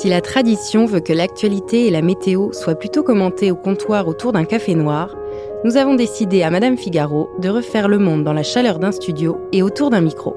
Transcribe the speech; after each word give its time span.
Si 0.00 0.08
la 0.08 0.22
tradition 0.22 0.86
veut 0.86 1.00
que 1.00 1.12
l'actualité 1.12 1.86
et 1.86 1.90
la 1.90 2.00
météo 2.00 2.52
soient 2.52 2.74
plutôt 2.74 3.02
commentées 3.02 3.50
au 3.50 3.54
comptoir 3.54 4.08
autour 4.08 4.32
d'un 4.32 4.46
café 4.46 4.74
noir, 4.74 5.14
nous 5.62 5.76
avons 5.76 5.94
décidé 5.94 6.42
à 6.42 6.48
Madame 6.48 6.78
Figaro 6.78 7.28
de 7.38 7.50
refaire 7.50 7.86
le 7.86 7.98
monde 7.98 8.24
dans 8.24 8.32
la 8.32 8.42
chaleur 8.42 8.78
d'un 8.78 8.92
studio 8.92 9.38
et 9.52 9.62
autour 9.62 9.90
d'un 9.90 10.00
micro. 10.00 10.34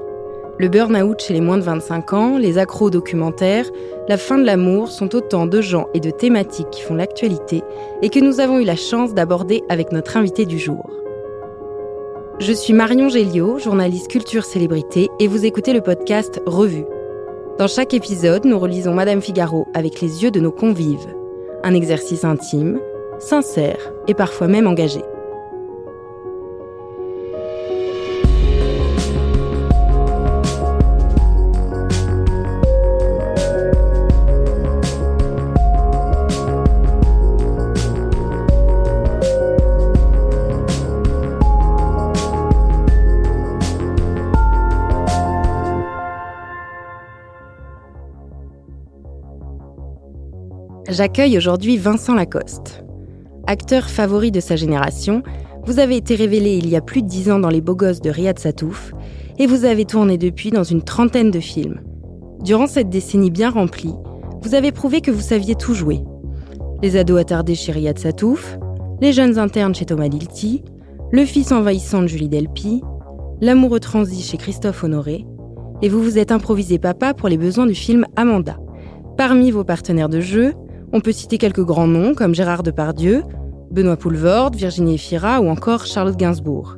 Le 0.58 0.68
burn-out 0.68 1.18
chez 1.18 1.32
les 1.32 1.40
moins 1.40 1.56
de 1.56 1.62
25 1.62 2.12
ans, 2.12 2.36
les 2.36 2.58
accros 2.58 2.90
documentaires, 2.90 3.70
la 4.06 4.18
fin 4.18 4.36
de 4.36 4.44
l'amour 4.44 4.88
sont 4.88 5.14
autant 5.14 5.46
de 5.46 5.62
gens 5.62 5.86
et 5.94 6.00
de 6.00 6.10
thématiques 6.10 6.68
qui 6.68 6.82
font 6.82 6.96
l'actualité 6.96 7.62
et 8.02 8.10
que 8.10 8.20
nous 8.20 8.40
avons 8.40 8.58
eu 8.58 8.64
la 8.64 8.76
chance 8.76 9.14
d'aborder 9.14 9.62
avec 9.70 9.92
notre 9.92 10.18
invité 10.18 10.44
du 10.44 10.58
jour. 10.58 10.90
Je 12.38 12.52
suis 12.52 12.74
Marion 12.74 13.08
Géliot, 13.08 13.58
journaliste 13.58 14.08
culture 14.08 14.44
célébrité, 14.44 15.08
et 15.20 15.26
vous 15.26 15.46
écoutez 15.46 15.72
le 15.72 15.80
podcast 15.80 16.42
Revue. 16.44 16.84
Dans 17.56 17.68
chaque 17.68 17.94
épisode, 17.94 18.46
nous 18.46 18.58
relisons 18.58 18.94
Madame 18.94 19.22
Figaro 19.22 19.68
avec 19.74 20.00
les 20.00 20.24
yeux 20.24 20.32
de 20.32 20.40
nos 20.40 20.50
convives. 20.50 21.14
Un 21.62 21.72
exercice 21.72 22.24
intime, 22.24 22.80
sincère 23.20 23.92
et 24.08 24.14
parfois 24.14 24.48
même 24.48 24.66
engagé. 24.66 25.02
J'accueille 50.96 51.36
aujourd'hui 51.36 51.76
Vincent 51.76 52.14
Lacoste. 52.14 52.84
Acteur 53.48 53.90
favori 53.90 54.30
de 54.30 54.38
sa 54.38 54.54
génération, 54.54 55.24
vous 55.66 55.80
avez 55.80 55.96
été 55.96 56.14
révélé 56.14 56.56
il 56.56 56.68
y 56.68 56.76
a 56.76 56.80
plus 56.80 57.02
de 57.02 57.08
dix 57.08 57.32
ans 57.32 57.40
dans 57.40 57.48
Les 57.48 57.60
Beaux 57.60 57.74
Gosses 57.74 58.00
de 58.00 58.10
Riyad 58.10 58.38
Satouf 58.38 58.92
et 59.40 59.48
vous 59.48 59.64
avez 59.64 59.86
tourné 59.86 60.18
depuis 60.18 60.52
dans 60.52 60.62
une 60.62 60.82
trentaine 60.82 61.32
de 61.32 61.40
films. 61.40 61.80
Durant 62.44 62.68
cette 62.68 62.90
décennie 62.90 63.32
bien 63.32 63.50
remplie, 63.50 63.96
vous 64.42 64.54
avez 64.54 64.70
prouvé 64.70 65.00
que 65.00 65.10
vous 65.10 65.20
saviez 65.20 65.56
tout 65.56 65.74
jouer. 65.74 65.98
Les 66.80 66.96
ados 66.96 67.20
attardés 67.20 67.56
chez 67.56 67.72
Riyad 67.72 67.98
Satouf, 67.98 68.56
les 69.00 69.12
jeunes 69.12 69.36
internes 69.40 69.74
chez 69.74 69.86
Thomas 69.86 70.08
Dilty, 70.08 70.62
le 71.10 71.24
fils 71.24 71.50
envahissant 71.50 72.02
de 72.02 72.06
Julie 72.06 72.28
Delpy, 72.28 72.82
l'amoureux 73.40 73.80
transi 73.80 74.22
chez 74.22 74.36
Christophe 74.36 74.84
Honoré, 74.84 75.26
et 75.82 75.88
vous 75.88 76.00
vous 76.00 76.18
êtes 76.18 76.30
improvisé 76.30 76.78
papa 76.78 77.14
pour 77.14 77.28
les 77.28 77.36
besoins 77.36 77.66
du 77.66 77.74
film 77.74 78.06
Amanda. 78.14 78.58
Parmi 79.16 79.50
vos 79.50 79.64
partenaires 79.64 80.08
de 80.08 80.20
jeu, 80.20 80.54
on 80.94 81.00
peut 81.00 81.12
citer 81.12 81.38
quelques 81.38 81.64
grands 81.64 81.88
noms 81.88 82.14
comme 82.14 82.36
Gérard 82.36 82.62
Depardieu, 82.62 83.24
Benoît 83.72 83.96
Poulvorde, 83.96 84.54
Virginie 84.54 84.94
Efira 84.94 85.40
ou 85.40 85.48
encore 85.48 85.86
Charlotte 85.86 86.16
Gainsbourg. 86.16 86.76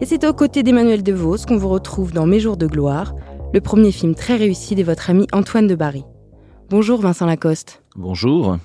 Et 0.00 0.06
c'est 0.06 0.26
aux 0.26 0.32
côtés 0.32 0.62
d'Emmanuel 0.62 1.02
DeVos 1.02 1.44
qu'on 1.46 1.58
vous 1.58 1.68
retrouve 1.68 2.12
dans 2.12 2.24
Mes 2.24 2.40
jours 2.40 2.56
de 2.56 2.66
gloire, 2.66 3.14
le 3.52 3.60
premier 3.60 3.92
film 3.92 4.14
très 4.14 4.36
réussi 4.36 4.74
de 4.74 4.82
votre 4.82 5.10
ami 5.10 5.26
Antoine 5.32 5.66
de 5.66 5.74
Barry. 5.74 6.04
Bonjour 6.70 6.98
Vincent 6.98 7.26
Lacoste. 7.26 7.82
Bonjour. 7.94 8.56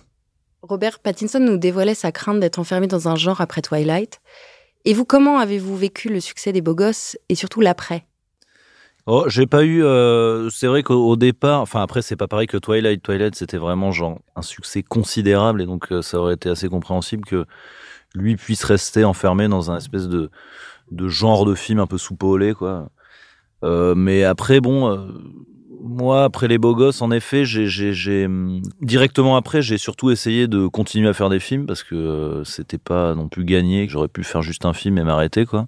Robert 0.61 0.99
Pattinson 0.99 1.41
nous 1.41 1.57
dévoilait 1.57 1.95
sa 1.95 2.13
crainte 2.13 2.39
d'être 2.39 2.59
enfermé 2.59 2.87
dans 2.87 3.09
un 3.09 3.15
genre 3.15 3.41
après 3.41 3.61
Twilight. 3.61 4.21
Et 4.85 4.93
vous, 4.93 5.03
comment 5.03 5.37
avez-vous 5.37 5.75
vécu 5.75 6.07
le 6.07 6.21
succès 6.21 6.53
des 6.53 6.61
beaux 6.61 6.75
gosses 6.75 7.17
et 7.27 7.35
surtout 7.35 7.59
l'après? 7.59 8.05
Oh, 9.05 9.25
j'ai 9.27 9.47
pas 9.47 9.65
eu. 9.65 9.83
Euh, 9.83 10.49
c'est 10.49 10.67
vrai 10.67 10.81
qu'au 10.81 11.15
départ, 11.17 11.59
enfin 11.61 11.81
après, 11.81 12.01
c'est 12.01 12.15
pas 12.15 12.27
pareil 12.27 12.47
que 12.47 12.57
Twilight. 12.57 13.03
Twilight, 13.03 13.35
c'était 13.35 13.57
vraiment 13.57 13.91
genre 13.91 14.19
un 14.37 14.41
succès 14.41 14.81
considérable 14.81 15.61
et 15.61 15.65
donc 15.65 15.91
euh, 15.91 16.01
ça 16.01 16.19
aurait 16.19 16.35
été 16.35 16.49
assez 16.49 16.69
compréhensible 16.69 17.25
que 17.25 17.45
lui 18.15 18.37
puisse 18.37 18.63
rester 18.63 19.03
enfermé 19.05 19.47
dans 19.49 19.71
un 19.71 19.77
espèce 19.77 20.07
de 20.07 20.29
de 20.91 21.09
genre 21.09 21.45
de 21.45 21.55
film 21.55 21.79
un 21.79 21.87
peu 21.87 21.97
soupolé, 21.97 22.53
quoi. 22.53 22.89
Euh, 23.63 23.95
mais 23.95 24.23
après, 24.23 24.61
bon, 24.61 24.89
euh, 24.91 25.07
moi, 25.81 26.25
après 26.25 26.47
les 26.47 26.57
beaux 26.57 26.75
gosses, 26.75 27.01
en 27.01 27.11
effet, 27.11 27.45
j'ai 27.45 28.25
hum, 28.25 28.61
directement 28.81 29.37
après, 29.37 29.61
j'ai 29.61 29.77
surtout 29.77 30.11
essayé 30.11 30.47
de 30.47 30.67
continuer 30.67 31.09
à 31.09 31.13
faire 31.13 31.29
des 31.29 31.39
films 31.39 31.65
parce 31.67 31.83
que 31.83 32.43
c'était 32.45 32.77
pas 32.77 33.15
non 33.15 33.29
plus 33.29 33.45
gagné, 33.45 33.87
que 33.87 33.93
j'aurais 33.93 34.07
pu 34.09 34.23
faire 34.23 34.41
juste 34.43 34.65
un 34.65 34.73
film 34.73 34.97
et 34.97 35.03
m'arrêter, 35.03 35.45
quoi, 35.45 35.67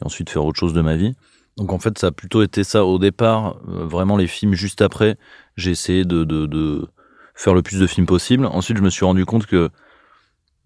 et 0.00 0.04
ensuite 0.04 0.30
faire 0.30 0.44
autre 0.44 0.58
chose 0.60 0.74
de 0.74 0.82
ma 0.82 0.96
vie. 0.96 1.14
Donc 1.56 1.72
en 1.72 1.78
fait, 1.78 1.98
ça 1.98 2.08
a 2.08 2.10
plutôt 2.10 2.42
été 2.42 2.64
ça 2.64 2.84
au 2.84 2.98
départ. 2.98 3.56
Euh, 3.68 3.86
vraiment, 3.86 4.16
les 4.16 4.26
films 4.26 4.54
juste 4.54 4.82
après, 4.82 5.16
j'ai 5.56 5.70
essayé 5.70 6.04
de, 6.04 6.88
faire 7.34 7.54
le 7.54 7.62
plus 7.62 7.78
de 7.78 7.86
films 7.86 8.06
possible. 8.06 8.46
Ensuite, 8.46 8.76
je 8.76 8.82
me 8.82 8.90
suis 8.90 9.04
rendu 9.04 9.24
compte 9.24 9.46
que 9.46 9.70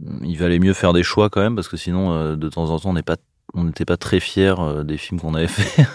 mm, 0.00 0.24
il 0.24 0.38
valait 0.38 0.58
mieux 0.58 0.72
faire 0.72 0.92
des 0.92 1.02
choix 1.02 1.28
quand 1.28 1.40
même, 1.40 1.54
parce 1.54 1.68
que 1.68 1.76
sinon, 1.76 2.12
euh, 2.14 2.36
de 2.36 2.48
temps 2.48 2.70
en 2.70 2.78
temps, 2.78 2.94
on 3.54 3.64
n'était 3.64 3.84
pas 3.84 3.96
très 3.96 4.20
fiers 4.20 4.54
euh, 4.58 4.82
des 4.82 4.96
films 4.96 5.20
qu'on 5.20 5.34
avait 5.34 5.46
fait 5.48 5.86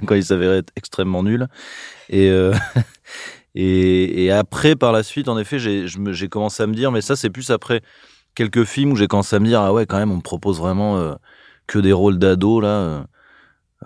quand 0.06 0.14
ils 0.14 0.24
s'avéraient 0.24 0.58
être 0.58 0.72
extrêmement 0.76 1.22
nuls. 1.22 1.46
Et, 3.56 4.26
et, 4.26 4.30
après, 4.30 4.76
par 4.76 4.92
la 4.92 5.02
suite, 5.02 5.28
en 5.28 5.36
effet, 5.36 5.58
j'ai 5.58 6.28
commencé 6.28 6.62
à 6.62 6.68
me 6.68 6.74
dire, 6.74 6.92
mais 6.92 7.00
ça, 7.00 7.16
c'est 7.16 7.30
plus 7.30 7.50
après 7.50 7.82
quelques 8.36 8.62
films 8.62 8.92
où 8.92 8.96
j'ai 8.96 9.08
commencé 9.08 9.34
à 9.34 9.40
me 9.40 9.46
dire, 9.46 9.60
ah 9.60 9.72
ouais, 9.72 9.86
quand 9.86 9.98
même, 9.98 10.12
on 10.12 10.18
me 10.18 10.22
propose 10.22 10.60
vraiment 10.60 11.16
que 11.66 11.80
des 11.80 11.92
rôles 11.92 12.20
d'ados 12.20 12.62
là. 12.62 13.06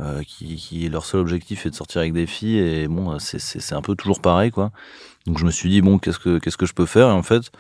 Euh, 0.01 0.25
qui, 0.25 0.57
qui, 0.57 0.89
leur 0.89 1.05
seul 1.05 1.21
objectif 1.21 1.67
est 1.67 1.71
de 1.71 1.75
sortir 1.77 2.01
avec 2.01 2.13
des 2.13 2.27
filles 2.27 2.59
et 2.59 2.89
bon 2.89 3.17
c'est 3.21 3.75
un 3.75 3.81
peu 3.81 3.95
toujours 3.95 4.21
pareil 4.21 4.51
quoi. 4.51 4.73
Donc 5.25 5.39
je 5.39 5.45
me 5.45 5.53
suis 5.53 5.71
dit 5.71 5.83
bon 5.83 6.01
qu'est-ce 6.01 6.19
que 6.19 6.41
qu'est-ce 6.41 6.57
que 6.57 6.67
je 6.67 6.75
peux 6.75 6.85
faire? 6.87 7.11
Et 7.11 7.13
en 7.13 7.23
fait 7.23 7.53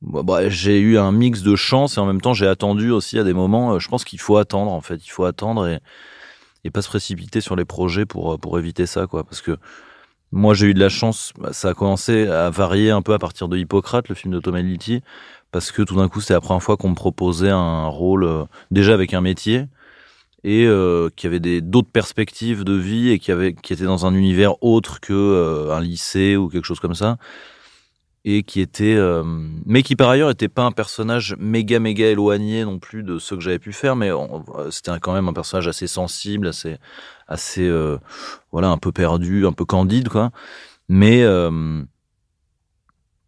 bah, 0.00 0.22
bah, 0.24 0.48
j'ai 0.48 0.80
eu 0.80 0.96
un 0.96 1.12
mix 1.12 1.42
de 1.42 1.54
chance 1.54 1.98
et 1.98 2.00
en 2.00 2.06
même 2.06 2.22
temps 2.22 2.32
j'ai 2.32 2.46
attendu 2.46 2.90
aussi 2.90 3.18
à 3.18 3.24
des 3.24 3.34
moments 3.34 3.74
euh, 3.74 3.78
je 3.78 3.88
pense 3.88 4.04
qu'il 4.06 4.18
faut 4.18 4.38
attendre 4.38 4.72
en 4.72 4.80
fait. 4.80 5.04
Il 5.06 5.10
faut 5.10 5.24
attendre 5.24 5.68
et, 5.68 5.80
et 6.64 6.70
pas 6.70 6.80
se 6.80 6.88
précipiter 6.88 7.42
sur 7.42 7.54
les 7.54 7.66
projets 7.66 8.06
pour 8.06 8.40
pour 8.40 8.58
éviter 8.58 8.86
ça 8.86 9.06
quoi. 9.06 9.22
Parce 9.22 9.42
que 9.42 9.58
moi 10.32 10.54
j'ai 10.54 10.68
eu 10.68 10.74
de 10.74 10.80
la 10.80 10.88
chance 10.88 11.34
bah, 11.38 11.52
ça 11.52 11.68
a 11.70 11.74
commencé 11.74 12.28
à 12.28 12.48
varier 12.48 12.90
un 12.92 13.02
peu 13.02 13.12
à 13.12 13.18
partir 13.18 13.48
de 13.48 13.58
Hippocrate 13.58 14.08
le 14.08 14.14
film 14.14 14.32
de 14.32 14.40
Thomas 14.40 14.62
Litti 14.62 15.02
parce 15.50 15.70
que 15.70 15.82
tout 15.82 15.96
d'un 15.96 16.08
coup 16.08 16.22
c'était 16.22 16.32
la 16.32 16.40
première 16.40 16.62
fois 16.62 16.78
qu'on 16.78 16.88
me 16.90 16.94
proposait 16.94 17.50
un 17.50 17.88
rôle 17.88 18.24
euh, 18.24 18.44
déjà 18.70 18.94
avec 18.94 19.12
un 19.12 19.20
métier 19.20 19.66
et 20.44 20.66
euh, 20.66 21.08
qui 21.14 21.26
avait 21.26 21.60
d'autres 21.60 21.90
perspectives 21.90 22.64
de 22.64 22.74
vie 22.74 23.10
et 23.10 23.18
qui 23.18 23.30
avait 23.30 23.54
qui 23.54 23.72
était 23.72 23.84
dans 23.84 24.06
un 24.06 24.14
univers 24.14 24.62
autre 24.62 25.00
que 25.00 25.12
euh, 25.12 25.72
un 25.72 25.80
lycée 25.80 26.36
ou 26.36 26.48
quelque 26.48 26.64
chose 26.64 26.80
comme 26.80 26.94
ça. 26.94 27.16
Et 28.24 28.44
qui 28.44 28.60
était 28.60 28.94
euh, 28.94 29.24
mais 29.66 29.82
qui 29.82 29.96
par 29.96 30.08
ailleurs 30.08 30.30
était 30.30 30.48
pas 30.48 30.62
un 30.62 30.70
personnage 30.70 31.34
méga 31.40 31.80
méga 31.80 32.06
éloigné 32.06 32.64
non 32.64 32.78
plus 32.78 33.02
de 33.02 33.18
ce 33.18 33.34
que 33.34 33.40
j'avais 33.40 33.58
pu 33.58 33.72
faire 33.72 33.96
mais 33.96 34.10
c'était 34.70 34.92
quand 35.00 35.12
même 35.12 35.26
un 35.26 35.32
personnage 35.32 35.66
assez 35.66 35.88
sensible 35.88 36.46
assez 36.46 36.76
assez 37.26 37.68
voilà 38.52 38.68
un 38.68 38.78
peu 38.78 38.92
perdu 38.92 39.44
un 39.44 39.52
peu 39.52 39.64
candide 39.64 40.08
quoi. 40.08 40.30
Mais 40.88 41.24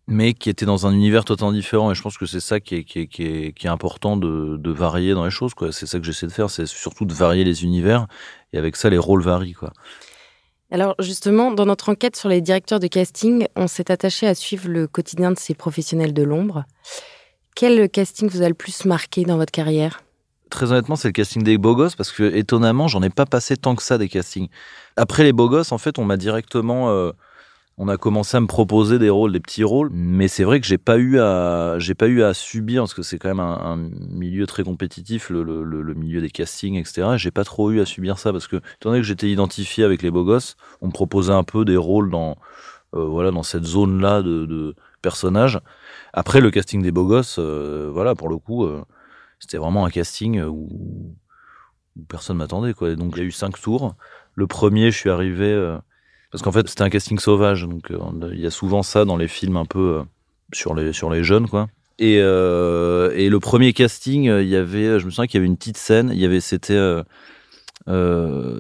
mais 0.07 0.35
qui 0.35 0.51
était 0.51 0.67
dans 0.67 0.87
un 0.87 0.93
univers 0.93 1.25
totalement 1.25 1.53
différent. 1.53 1.91
Et 1.91 1.95
je 1.95 2.03
pense 2.03 2.19
que 2.19 2.27
c'est 2.27 2.41
ça 2.41 2.61
qui 2.61 2.77
est, 2.77 2.85
qui 2.85 3.01
est, 3.01 3.07
qui 3.07 3.25
est, 3.25 3.53
qui 3.53 3.67
est 3.67 3.71
important 3.71 4.17
de, 4.17 4.57
de, 4.57 4.71
varier 4.71 5.15
dans 5.15 5.25
les 5.25 5.31
choses. 5.31 5.55
Quoi. 5.55 5.73
C'est 5.73 5.87
ça 5.87 5.99
que 5.99 6.05
j'essaie 6.05 6.27
de 6.27 6.33
faire, 6.33 6.51
c'est 6.51 6.67
surtout 6.67 7.05
de 7.05 7.15
varier 7.15 7.45
les 7.45 7.65
univers. 7.65 8.07
Et 8.53 8.59
avec 8.59 8.77
ça, 8.77 8.91
les 8.91 8.99
rôles 8.99 9.23
varient. 9.23 9.55
Quoi. 9.55 9.73
Alors 10.71 10.95
justement, 10.99 11.53
dans 11.53 11.67
notre 11.67 11.91
enquête 11.91 12.17
sur 12.17 12.29
les 12.29 12.41
directeurs 12.41 12.81
de 12.81 12.87
casting, 12.87 13.47
on 13.57 13.67
s'est 13.67 13.91
attaché 13.91 14.27
à 14.27 14.35
suivre 14.35 14.69
le 14.69 14.87
quotidien 14.87 15.31
de 15.31 15.39
ces 15.39 15.55
professionnels 15.55 16.13
de 16.13 16.23
l'ombre. 16.23 16.65
Quel 17.55 17.89
casting 17.89 18.29
vous 18.29 18.43
a 18.43 18.49
le 18.49 18.55
plus 18.55 18.85
marqué 18.85 19.25
dans 19.25 19.37
votre 19.37 19.53
carrière? 19.53 20.03
Très 20.51 20.73
honnêtement, 20.73 20.97
c'est 20.97 21.09
le 21.09 21.13
casting 21.13 21.43
des 21.43 21.59
beaux 21.59 21.75
gosses 21.75 21.97
parce 21.97 22.13
que 22.13 22.35
étonnamment, 22.35 22.89
j'en 22.89 23.03
ai 23.03 23.11
pas 23.11 23.27
passé 23.27 23.57
tant 23.57 23.75
que 23.75 23.83
ça 23.83 23.99
des 23.99 24.09
castings. 24.09 24.49
Après 24.97 25.23
les 25.23 25.33
beaux 25.33 25.49
gosses, 25.49 25.73
en 25.73 25.79
fait, 25.79 25.99
on 25.99 26.05
m'a 26.05 26.17
directement 26.17 26.91
euh, 26.91 27.13
on 27.77 27.89
a 27.89 27.97
commencé 27.97 28.37
à 28.37 28.41
me 28.41 28.47
proposer 28.47 28.99
des 29.01 29.11
rôles, 29.11 29.33
des 29.33 29.41
petits 29.41 29.65
rôles, 29.65 29.91
mais 29.93 30.29
c'est 30.29 30.45
vrai 30.45 30.61
que 30.61 30.67
j'ai 30.67 30.79
pas 30.79 30.97
eu 30.97 31.19
à, 31.19 31.77
j'ai 31.79 31.95
pas 31.95 32.07
eu 32.07 32.23
à 32.23 32.33
subir 32.33 32.83
parce 32.83 32.95
que 32.95 33.03
c'est 33.03 33.19
quand 33.19 33.29
même 33.29 33.41
un, 33.41 33.77
milieu 34.11 34.47
très 34.47 34.63
compétitif, 34.63 35.29
le, 35.31 35.45
milieu 35.95 36.21
des 36.21 36.31
castings, 36.31 36.77
etc. 36.77 37.17
J'ai 37.17 37.33
pas 37.33 37.43
trop 37.43 37.73
eu 37.73 37.81
à 37.81 37.87
subir 37.87 38.19
ça 38.19 38.33
parce 38.33 38.47
que, 38.47 38.57
étant 38.57 38.91
donné 38.91 39.01
que 39.01 39.07
j'étais 39.07 39.29
identifié 39.29 39.83
avec 39.83 40.03
les 40.03 40.13
beaux 40.13 40.25
gosses, 40.25 40.57
on 40.83 40.87
me 40.87 40.93
proposait 40.93 41.33
un 41.33 41.43
peu 41.43 41.65
des 41.65 41.77
rôles 41.77 42.11
dans, 42.11 42.37
euh, 42.95 43.05
voilà, 43.07 43.33
dans 43.33 43.43
cette 43.43 43.65
zone-là 43.65 44.23
de, 44.23 44.77
personnages. 45.03 45.61
Après, 46.13 46.41
le 46.41 46.51
casting 46.51 46.81
des 46.81 46.93
beaux 46.93 47.07
gosses, 47.07 47.37
euh, 47.41 47.91
voilà, 47.93 48.15
pour 48.15 48.29
le 48.29 48.39
coup, 48.39 48.65
euh, 48.65 48.85
c'était 49.41 49.59
vraiment 49.59 49.85
un 49.85 49.91
casting 49.91 50.41
où, 50.43 51.17
où 51.97 52.03
personne 52.09 52.37
m'attendait, 52.37 52.73
quoi. 52.73 52.95
donc 52.95 53.15
il 53.17 53.25
y 53.25 53.27
eu 53.27 53.33
cinq 53.33 53.61
tours. 53.61 53.97
Le 54.35 54.47
premier, 54.47 54.91
je 54.93 54.97
suis 54.99 55.11
arrivé 55.11 55.77
parce 56.35 56.43
qu'en 56.43 56.51
fait, 56.51 56.69
c'était 56.69 56.83
un 56.83 56.91
casting 56.91 57.21
sauvage. 57.21 57.63
Donc, 57.63 57.93
euh, 57.93 57.97
il 58.33 58.41
y 58.41 58.47
a 58.47 58.51
souvent 58.51 58.83
ça 58.83 59.05
dans 59.05 59.17
les 59.17 59.29
films 59.29 59.57
un 59.57 59.67
peu 59.67 59.99
euh, 59.99 60.03
sur, 60.53 60.75
les, 60.75 60.93
sur 60.93 61.09
les 61.09 61.23
jeunes, 61.23 61.49
quoi. 61.49 61.69
Et, 62.01 62.19
euh, 62.19 63.13
et 63.15 63.29
le 63.29 63.39
premier 63.39 63.73
casting, 63.73 64.25
il 64.25 64.49
y 64.49 64.57
avait, 64.57 64.99
je 64.99 65.05
me 65.07 65.11
souviens 65.11 65.29
qu'il 65.29 65.39
y 65.39 65.39
avait 65.39 65.47
une 65.47 65.57
petite 65.57 65.77
scène. 65.77 66.11
Il 66.13 66.19
y 66.19 66.25
avait, 66.25 66.41
c'était 66.41 66.77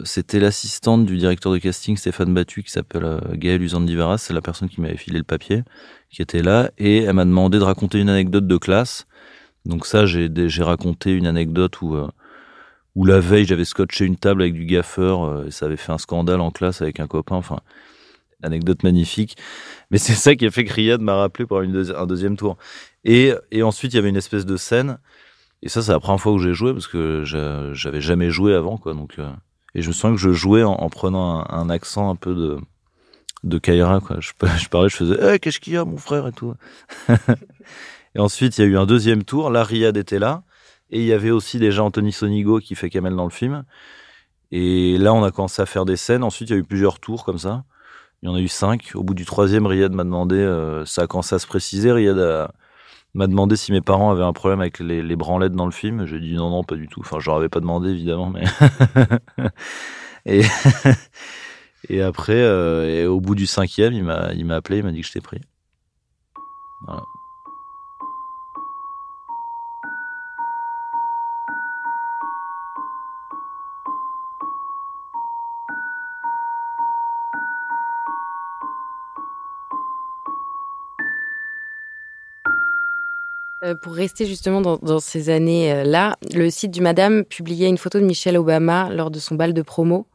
c'était 0.04 0.38
l'assistante 0.38 1.04
du 1.04 1.16
directeur 1.16 1.50
de 1.50 1.58
casting 1.58 1.96
Stéphane 1.96 2.32
Battu 2.32 2.62
qui 2.62 2.70
s'appelle 2.70 3.04
euh, 3.04 3.18
Gaël 3.32 3.60
Uzandivaras, 3.60 4.18
c'est 4.18 4.34
la 4.34 4.40
personne 4.40 4.68
qui 4.68 4.80
m'avait 4.80 4.96
filé 4.96 5.18
le 5.18 5.24
papier, 5.24 5.64
qui 6.10 6.22
était 6.22 6.42
là, 6.42 6.70
et 6.78 6.98
elle 6.98 7.14
m'a 7.14 7.24
demandé 7.24 7.58
de 7.58 7.64
raconter 7.64 7.98
une 7.98 8.08
anecdote 8.08 8.46
de 8.46 8.56
classe. 8.56 9.08
Donc 9.64 9.84
ça, 9.84 10.06
j'ai 10.06 10.62
raconté 10.62 11.10
une 11.10 11.26
anecdote 11.26 11.82
où, 11.82 11.96
où 12.94 13.04
la 13.04 13.20
veille, 13.20 13.44
j'avais 13.44 13.64
scotché 13.64 14.04
une 14.04 14.16
table 14.16 14.42
avec 14.42 14.54
du 14.54 14.66
gaffeur, 14.66 15.46
et 15.46 15.50
ça 15.50 15.66
avait 15.66 15.76
fait 15.76 15.92
un 15.92 15.98
scandale 15.98 16.40
en 16.40 16.50
classe 16.50 16.80
avec 16.80 17.00
un 17.00 17.06
copain, 17.06 17.36
enfin, 17.36 17.60
anecdote 18.42 18.82
magnifique. 18.82 19.36
Mais 19.90 19.98
c'est 19.98 20.14
ça 20.14 20.34
qui 20.36 20.46
a 20.46 20.50
fait 20.50 20.64
que 20.64 20.72
Riyad 20.72 21.00
m'a 21.00 21.16
rappelé 21.16 21.46
pour 21.46 21.58
un 21.58 22.06
deuxième 22.06 22.36
tour. 22.36 22.56
Et, 23.04 23.34
ensuite, 23.62 23.92
il 23.92 23.96
y 23.96 23.98
avait 23.98 24.08
une 24.08 24.16
espèce 24.16 24.46
de 24.46 24.56
scène 24.56 24.98
et 25.64 25.70
ça, 25.70 25.80
c'est 25.80 25.92
la 25.92 25.98
première 25.98 26.20
fois 26.20 26.32
où 26.32 26.38
j'ai 26.38 26.52
joué 26.52 26.72
parce 26.74 26.86
que 26.86 27.22
j'avais 27.24 28.02
jamais 28.02 28.30
joué 28.30 28.54
avant, 28.54 28.76
quoi. 28.76 28.92
Donc, 28.92 29.14
euh, 29.18 29.30
et 29.74 29.80
je 29.80 29.88
me 29.88 29.92
souviens 29.94 30.14
que 30.14 30.20
je 30.20 30.30
jouais 30.30 30.62
en, 30.62 30.88
prenant 30.90 31.42
un, 31.48 31.70
accent 31.70 32.10
un 32.10 32.16
peu 32.16 32.34
de 32.34 32.58
de 33.44 33.58
Kaira, 33.58 34.00
quoi. 34.00 34.18
Je, 34.20 34.32
parlais, 34.70 34.88
je 34.88 34.96
faisais, 34.96 35.20
hey, 35.22 35.40
qu'est-ce 35.40 35.60
qu'il 35.60 35.72
y 35.72 35.76
a, 35.76 35.84
mon 35.84 35.96
frère 35.96 36.26
et 36.26 36.32
tout. 36.32 36.54
et 38.14 38.18
ensuite, 38.18 38.58
il 38.58 38.60
y 38.60 38.64
a 38.64 38.66
eu 38.66 38.76
un 38.76 38.86
deuxième 38.86 39.24
tour. 39.24 39.50
Là, 39.50 39.64
Riyad 39.64 39.96
était 39.96 40.18
là. 40.18 40.42
Et 40.94 41.00
il 41.00 41.06
y 41.06 41.12
avait 41.12 41.32
aussi 41.32 41.58
déjà 41.58 41.82
Anthony 41.82 42.12
Sonigo 42.12 42.60
qui 42.60 42.76
fait 42.76 42.88
Kamel 42.88 43.16
dans 43.16 43.24
le 43.24 43.30
film. 43.30 43.64
Et 44.52 44.96
là, 44.96 45.12
on 45.12 45.24
a 45.24 45.32
commencé 45.32 45.60
à 45.60 45.66
faire 45.66 45.84
des 45.84 45.96
scènes. 45.96 46.22
Ensuite, 46.22 46.50
il 46.50 46.52
y 46.52 46.56
a 46.56 46.58
eu 46.60 46.64
plusieurs 46.64 47.00
tours 47.00 47.24
comme 47.24 47.38
ça. 47.38 47.64
Il 48.22 48.28
y 48.28 48.32
en 48.32 48.36
a 48.36 48.40
eu 48.40 48.46
cinq. 48.46 48.92
Au 48.94 49.02
bout 49.02 49.14
du 49.14 49.24
troisième, 49.24 49.66
Riyad 49.66 49.92
m'a 49.92 50.04
demandé, 50.04 50.36
euh, 50.36 50.84
ça 50.86 51.02
a 51.02 51.06
commencé 51.08 51.34
à 51.34 51.40
se 51.40 51.48
préciser. 51.48 51.90
Riyad 51.90 52.48
m'a 53.14 53.26
demandé 53.26 53.56
si 53.56 53.72
mes 53.72 53.80
parents 53.80 54.12
avaient 54.12 54.22
un 54.22 54.32
problème 54.32 54.60
avec 54.60 54.78
les, 54.78 55.02
les 55.02 55.16
branlettes 55.16 55.54
dans 55.54 55.66
le 55.66 55.72
film. 55.72 56.06
J'ai 56.06 56.20
dit 56.20 56.34
non, 56.34 56.50
non, 56.50 56.62
pas 56.62 56.76
du 56.76 56.86
tout. 56.86 57.00
Enfin, 57.00 57.18
je 57.18 57.28
leur 57.28 57.38
avais 57.38 57.48
pas 57.48 57.60
demandé, 57.60 57.90
évidemment, 57.90 58.32
et, 60.26 60.42
et 61.88 62.02
après, 62.02 62.40
euh, 62.40 63.08
au 63.08 63.20
bout 63.20 63.34
du 63.34 63.46
cinquième, 63.46 63.92
il 63.94 64.04
m'a, 64.04 64.32
il 64.34 64.44
m'a 64.44 64.54
appelé, 64.54 64.78
il 64.78 64.84
m'a 64.84 64.92
dit 64.92 65.00
que 65.00 65.06
j'étais 65.08 65.20
pris. 65.20 65.40
Voilà. 66.86 67.02
Pour 83.82 83.94
rester 83.94 84.26
justement 84.26 84.60
dans, 84.60 85.00
ces 85.00 85.30
années-là, 85.30 86.16
le 86.34 86.50
site 86.50 86.70
du 86.70 86.80
Madame 86.80 87.24
publiait 87.24 87.68
une 87.68 87.78
photo 87.78 87.98
de 87.98 88.04
Michelle 88.04 88.36
Obama 88.36 88.90
lors 88.90 89.10
de 89.10 89.18
son 89.18 89.34
bal 89.34 89.54
de 89.54 89.62
promo. 89.62 90.06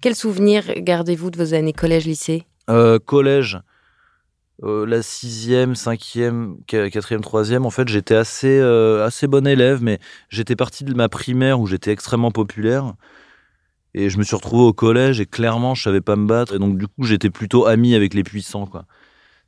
Quel 0.00 0.14
souvenir 0.14 0.64
gardez-vous 0.78 1.30
de 1.30 1.38
vos 1.38 1.54
années 1.54 1.72
collège-lycée? 1.72 2.44
Euh, 2.70 2.98
Collège, 2.98 3.58
euh, 4.62 4.86
la 4.86 5.02
sixième, 5.02 5.74
cinquième, 5.74 6.56
quatrième, 6.66 7.20
troisième. 7.20 7.66
En 7.66 7.70
fait, 7.70 7.88
j'étais 7.88 8.14
assez, 8.14 8.60
assez 8.60 9.26
bon 9.26 9.46
élève, 9.46 9.82
mais 9.82 9.98
j'étais 10.28 10.56
parti 10.56 10.84
de 10.84 10.94
ma 10.94 11.08
primaire 11.08 11.60
où 11.60 11.66
j'étais 11.66 11.92
extrêmement 11.92 12.30
populaire. 12.30 12.94
Et 13.94 14.10
je 14.10 14.18
me 14.18 14.22
suis 14.22 14.36
retrouvé 14.36 14.64
au 14.64 14.72
collège 14.72 15.20
et 15.20 15.26
clairement, 15.26 15.74
je 15.74 15.82
savais 15.82 16.00
pas 16.00 16.16
me 16.16 16.26
battre. 16.26 16.54
Et 16.54 16.58
donc, 16.58 16.78
du 16.78 16.86
coup, 16.86 17.04
j'étais 17.04 17.30
plutôt 17.30 17.66
ami 17.66 17.94
avec 17.94 18.14
les 18.14 18.22
puissants, 18.22 18.66
quoi. 18.66 18.84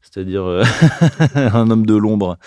C'est-à-dire 0.02 0.44
un 1.34 1.70
homme 1.70 1.84
de 1.84 1.94
l'ombre. 1.94 2.38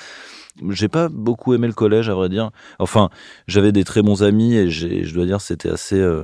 J'ai 0.70 0.88
pas 0.88 1.10
beaucoup 1.10 1.54
aimé 1.54 1.68
le 1.68 1.74
collège, 1.74 2.10
à 2.10 2.14
vrai 2.14 2.30
dire. 2.30 2.52
Enfin, 2.80 3.10
j'avais 3.48 3.72
des 3.72 3.84
très 3.84 4.02
bons 4.02 4.24
amis 4.24 4.56
et 4.56 4.70
je 4.70 5.14
dois 5.14 5.26
dire 5.26 5.42
c'était 5.42 5.70
assez 5.70 6.00
euh, 6.00 6.24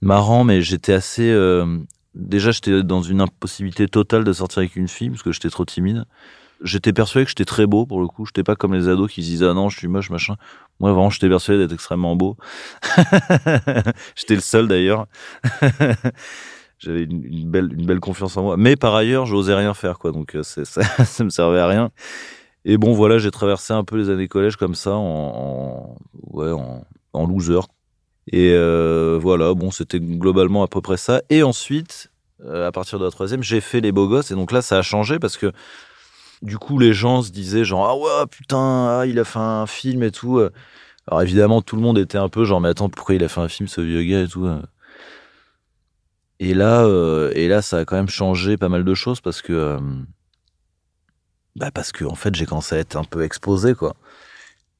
marrant, 0.00 0.44
mais 0.44 0.62
j'étais 0.62 0.94
assez. 0.94 1.30
Euh, 1.30 1.78
déjà, 2.14 2.50
j'étais 2.50 2.82
dans 2.82 3.02
une 3.02 3.20
impossibilité 3.20 3.86
totale 3.86 4.24
de 4.24 4.32
sortir 4.32 4.58
avec 4.60 4.76
une 4.76 4.88
fille 4.88 5.10
parce 5.10 5.22
que 5.22 5.32
j'étais 5.32 5.50
trop 5.50 5.64
timide. 5.64 6.04
J'étais 6.62 6.92
persuadé 6.92 7.24
que 7.24 7.30
j'étais 7.30 7.44
très 7.44 7.66
beau 7.66 7.86
pour 7.86 8.00
le 8.00 8.08
coup. 8.08 8.26
J'étais 8.26 8.42
pas 8.42 8.56
comme 8.56 8.74
les 8.74 8.88
ados 8.88 9.12
qui 9.12 9.22
se 9.22 9.28
disaient 9.28 9.46
ah 9.46 9.54
non, 9.54 9.68
je 9.68 9.78
suis 9.78 9.86
moche, 9.86 10.10
machin. 10.10 10.36
Moi, 10.80 10.92
vraiment, 10.92 11.10
j'étais 11.10 11.28
persuadé 11.28 11.60
d'être 11.60 11.72
extrêmement 11.72 12.16
beau. 12.16 12.36
j'étais 14.16 14.34
le 14.34 14.40
seul 14.40 14.66
d'ailleurs. 14.66 15.06
J'avais 16.78 17.02
une, 17.02 17.50
belle, 17.50 17.72
une 17.72 17.86
belle 17.86 17.98
confiance 17.98 18.36
en 18.36 18.42
moi. 18.42 18.56
Mais 18.56 18.76
par 18.76 18.94
ailleurs, 18.94 19.26
j'osais 19.26 19.54
rien 19.54 19.74
faire, 19.74 19.98
quoi. 19.98 20.12
Donc, 20.12 20.36
euh, 20.36 20.42
ça, 20.44 20.64
ça 20.64 21.24
me 21.24 21.30
servait 21.30 21.58
à 21.58 21.66
rien. 21.66 21.90
Et 22.68 22.76
bon, 22.76 22.92
voilà, 22.92 23.16
j'ai 23.16 23.30
traversé 23.30 23.72
un 23.72 23.82
peu 23.82 23.96
les 23.96 24.10
années 24.10 24.28
collège 24.28 24.56
comme 24.56 24.74
ça, 24.74 24.94
en, 24.94 25.96
ouais, 26.32 26.52
en, 27.14 27.26
loser. 27.26 27.60
Et 28.30 28.52
euh, 28.52 29.18
voilà, 29.20 29.54
bon, 29.54 29.70
c'était 29.70 29.98
globalement 29.98 30.62
à 30.62 30.68
peu 30.68 30.82
près 30.82 30.98
ça. 30.98 31.22
Et 31.30 31.42
ensuite, 31.42 32.10
euh, 32.44 32.68
à 32.68 32.70
partir 32.70 32.98
de 32.98 33.06
la 33.06 33.10
troisième, 33.10 33.42
j'ai 33.42 33.62
fait 33.62 33.80
les 33.80 33.90
beaux 33.90 34.06
gosses. 34.06 34.30
Et 34.32 34.34
donc 34.34 34.52
là, 34.52 34.60
ça 34.60 34.76
a 34.76 34.82
changé 34.82 35.18
parce 35.18 35.38
que 35.38 35.50
du 36.42 36.58
coup, 36.58 36.78
les 36.78 36.92
gens 36.92 37.22
se 37.22 37.30
disaient 37.32 37.64
genre, 37.64 37.88
ah 37.88 37.96
ouais, 37.96 38.26
putain, 38.30 38.98
ah, 39.00 39.06
il 39.06 39.18
a 39.18 39.24
fait 39.24 39.38
un 39.38 39.66
film 39.66 40.02
et 40.02 40.10
tout. 40.10 40.38
Alors 41.06 41.22
évidemment, 41.22 41.62
tout 41.62 41.74
le 41.74 41.80
monde 41.80 41.96
était 41.96 42.18
un 42.18 42.28
peu 42.28 42.44
genre, 42.44 42.60
mais 42.60 42.68
attends, 42.68 42.90
pourquoi 42.90 43.14
il 43.14 43.24
a 43.24 43.28
fait 43.28 43.40
un 43.40 43.48
film, 43.48 43.66
ce 43.66 43.80
vieux 43.80 44.02
gars 44.02 44.20
et 44.24 44.28
tout. 44.28 44.46
Et 46.38 46.52
là, 46.52 46.84
euh, 46.84 47.32
et 47.34 47.48
là, 47.48 47.62
ça 47.62 47.78
a 47.78 47.84
quand 47.86 47.96
même 47.96 48.10
changé 48.10 48.58
pas 48.58 48.68
mal 48.68 48.84
de 48.84 48.94
choses 48.94 49.22
parce 49.22 49.40
que 49.40 49.78
bah 51.58 51.70
parce 51.72 51.92
que 51.92 52.04
en 52.04 52.14
fait 52.14 52.34
j'ai 52.34 52.46
commencé 52.46 52.76
à 52.76 52.78
être 52.78 52.96
un 52.96 53.04
peu 53.04 53.22
exposé 53.22 53.74
quoi. 53.74 53.94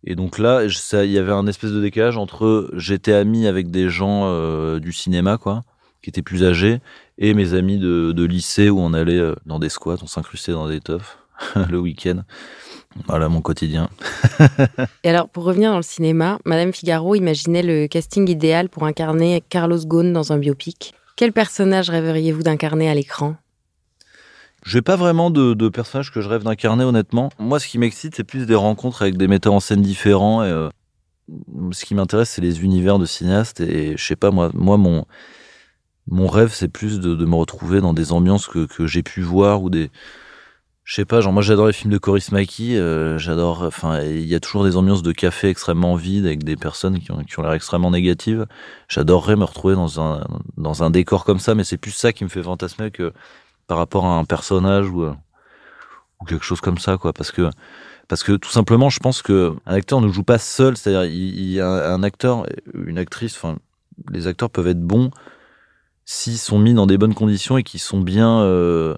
Et 0.05 0.15
donc 0.15 0.39
là, 0.39 0.63
il 0.65 1.11
y 1.11 1.19
avait 1.19 1.33
un 1.33 1.47
espèce 1.49 1.73
de 1.73 1.81
décalage 1.81 2.17
entre 2.17 2.71
j'étais 2.75 3.13
ami 3.13 3.47
avec 3.47 3.71
des 3.71 3.91
gens 3.91 4.23
euh, 4.27 4.79
du 4.79 4.93
cinéma 4.93 5.39
quoi, 5.39 5.65
qui 6.03 6.11
étaient 6.11 6.23
plus 6.23 6.45
âgés, 6.45 6.81
et 7.19 7.35
mes 7.35 7.55
amis 7.55 7.79
de, 7.79 8.13
de 8.13 8.25
lycée 8.25 8.71
où 8.71 8.79
on 8.79 8.95
allait 8.95 9.19
euh, 9.19 9.35
dans 9.45 9.59
des 9.59 9.69
squats, 9.69 9.97
on 10.03 10.07
s'incrustait 10.07 10.53
dans 10.53 10.69
des 10.69 10.81
teufs 10.81 11.19
le 11.71 11.79
week-end. 11.81 12.23
Voilà 13.07 13.29
mon 13.29 13.41
quotidien. 13.41 13.89
et 15.05 15.11
alors, 15.11 15.29
pour 15.29 15.45
revenir 15.45 15.71
dans 15.71 15.77
le 15.77 15.83
cinéma, 15.83 16.39
Madame 16.45 16.73
Figaro 16.73 17.15
imaginait 17.15 17.63
le 17.63 17.87
casting 17.87 18.29
idéal 18.29 18.69
pour 18.69 18.85
incarner 18.85 19.43
Carlos 19.49 19.79
Ghosn 19.85 20.13
dans 20.13 20.33
un 20.33 20.39
biopic. 20.39 20.95
Quel 21.17 21.33
personnage 21.33 21.91
rêveriez-vous 21.91 22.43
d'incarner 22.43 22.89
à 22.89 22.95
l'écran? 22.95 23.37
J'ai 24.65 24.83
pas 24.83 24.97
vraiment 24.97 25.31
de, 25.31 25.55
de 25.55 25.69
personnage 25.69 26.13
que 26.13 26.21
je 26.21 26.29
rêve 26.29 26.43
d'incarner, 26.43 26.85
honnêtement. 26.85 27.31
Moi, 27.39 27.61
ce 27.61 27.69
qui 27.69 27.79
m'excite, 27.79 28.15
c'est 28.17 28.25
plus 28.25 28.47
des 28.47 28.55
rencontres 28.55 29.03
avec 29.03 29.17
des 29.17 29.29
metteurs 29.29 29.55
en 29.55 29.61
scène 29.61 29.83
différents. 29.83 30.43
Et, 30.43 30.49
euh, 30.49 30.69
ce 31.73 31.85
qui 31.85 31.95
m'intéresse, 31.95 32.31
c'est 32.31 32.43
les 32.43 32.63
univers 32.63 32.99
de 32.99 33.07
cinéastes. 33.07 33.61
Et 33.61 33.97
je 33.97 34.05
sais 34.05 34.17
pas, 34.17 34.31
moi, 34.31 34.51
moi 34.55 34.77
mon, 34.77 35.05
mon 36.11 36.27
rêve, 36.27 36.53
c'est 36.53 36.69
plus 36.69 37.01
de, 37.01 37.15
de, 37.15 37.25
me 37.25 37.35
retrouver 37.35 37.81
dans 37.81 37.95
des 37.95 38.13
ambiances 38.13 38.47
que, 38.47 38.67
que 38.67 38.87
j'ai 38.87 39.03
pu 39.03 39.23
voir 39.23 39.63
ou 39.63 39.71
des. 39.71 39.91
Je 40.85 40.95
sais 40.95 41.05
pas, 41.05 41.21
genre 41.21 41.35
moi 41.35 41.43
j'adore 41.43 41.67
les 41.67 41.75
films 41.75 41.93
de 41.93 41.99
Coris 41.99 42.33
Maki, 42.33 42.75
euh, 42.79 43.19
j'adore, 43.19 43.61
enfin 43.61 44.01
il 44.01 44.25
y 44.25 44.35
a 44.35 44.41
toujours 44.41 44.65
des 44.65 44.79
ambiances 44.79 45.03
de 45.03 45.13
café 45.13 45.51
extrêmement 45.51 45.97
vides 45.97 46.25
avec 46.25 46.45
des 46.45 46.57
personnes 46.57 46.99
qui 46.99 47.13
ont, 47.13 47.23
qui 47.25 47.39
ont 47.39 47.43
l'air 47.43 47.53
extrêmement 47.53 47.91
négatives. 47.91 48.47
J'adorerais 48.89 49.37
me 49.37 49.45
retrouver 49.45 49.75
dans 49.75 50.01
un, 50.01 50.27
dans 50.57 50.83
un 50.83 50.89
décor 50.89 51.27
comme 51.27 51.41
ça, 51.41 51.55
mais 51.55 51.63
c'est 51.63 51.77
plus 51.77 51.91
ça 51.91 52.15
qui 52.15 52.25
me 52.25 52.31
fait 52.31 52.43
fantasmer 52.43 52.91
que 52.91 53.13
par 53.69 53.79
rapport 53.79 54.05
à 54.07 54.17
un 54.17 54.25
personnage 54.25 54.91
ou, 54.91 55.05
euh, 55.05 55.15
ou 56.21 56.25
quelque 56.25 56.45
chose 56.45 56.61
comme 56.61 56.79
ça, 56.79 56.97
quoi. 56.97 57.13
Parce 57.13 57.31
que, 57.31 57.49
parce 58.09 58.25
que 58.25 58.33
tout 58.33 58.51
simplement, 58.51 58.91
je 58.91 58.99
pense 58.99 59.23
que 59.23 59.55
un 59.67 59.75
acteur 59.75 60.01
ne 60.01 60.09
joue 60.09 60.25
pas 60.25 60.39
seul. 60.39 60.77
C'est-à-dire, 60.77 61.05
il, 61.05 61.61
a 61.61 61.93
un 61.93 62.03
acteur, 62.03 62.47
une 62.75 62.99
actrice, 62.99 63.37
enfin, 63.37 63.59
les 64.11 64.27
acteurs 64.27 64.51
peuvent 64.51 64.67
être 64.67 64.83
bons 64.83 65.11
s'ils 66.11 66.39
sont 66.39 66.59
mis 66.59 66.73
dans 66.73 66.87
des 66.87 66.97
bonnes 66.97 67.15
conditions 67.15 67.59
et 67.59 67.63
qu'ils 67.63 67.81
sont 67.81 68.01
bien 68.01 68.41
euh, 68.41 68.97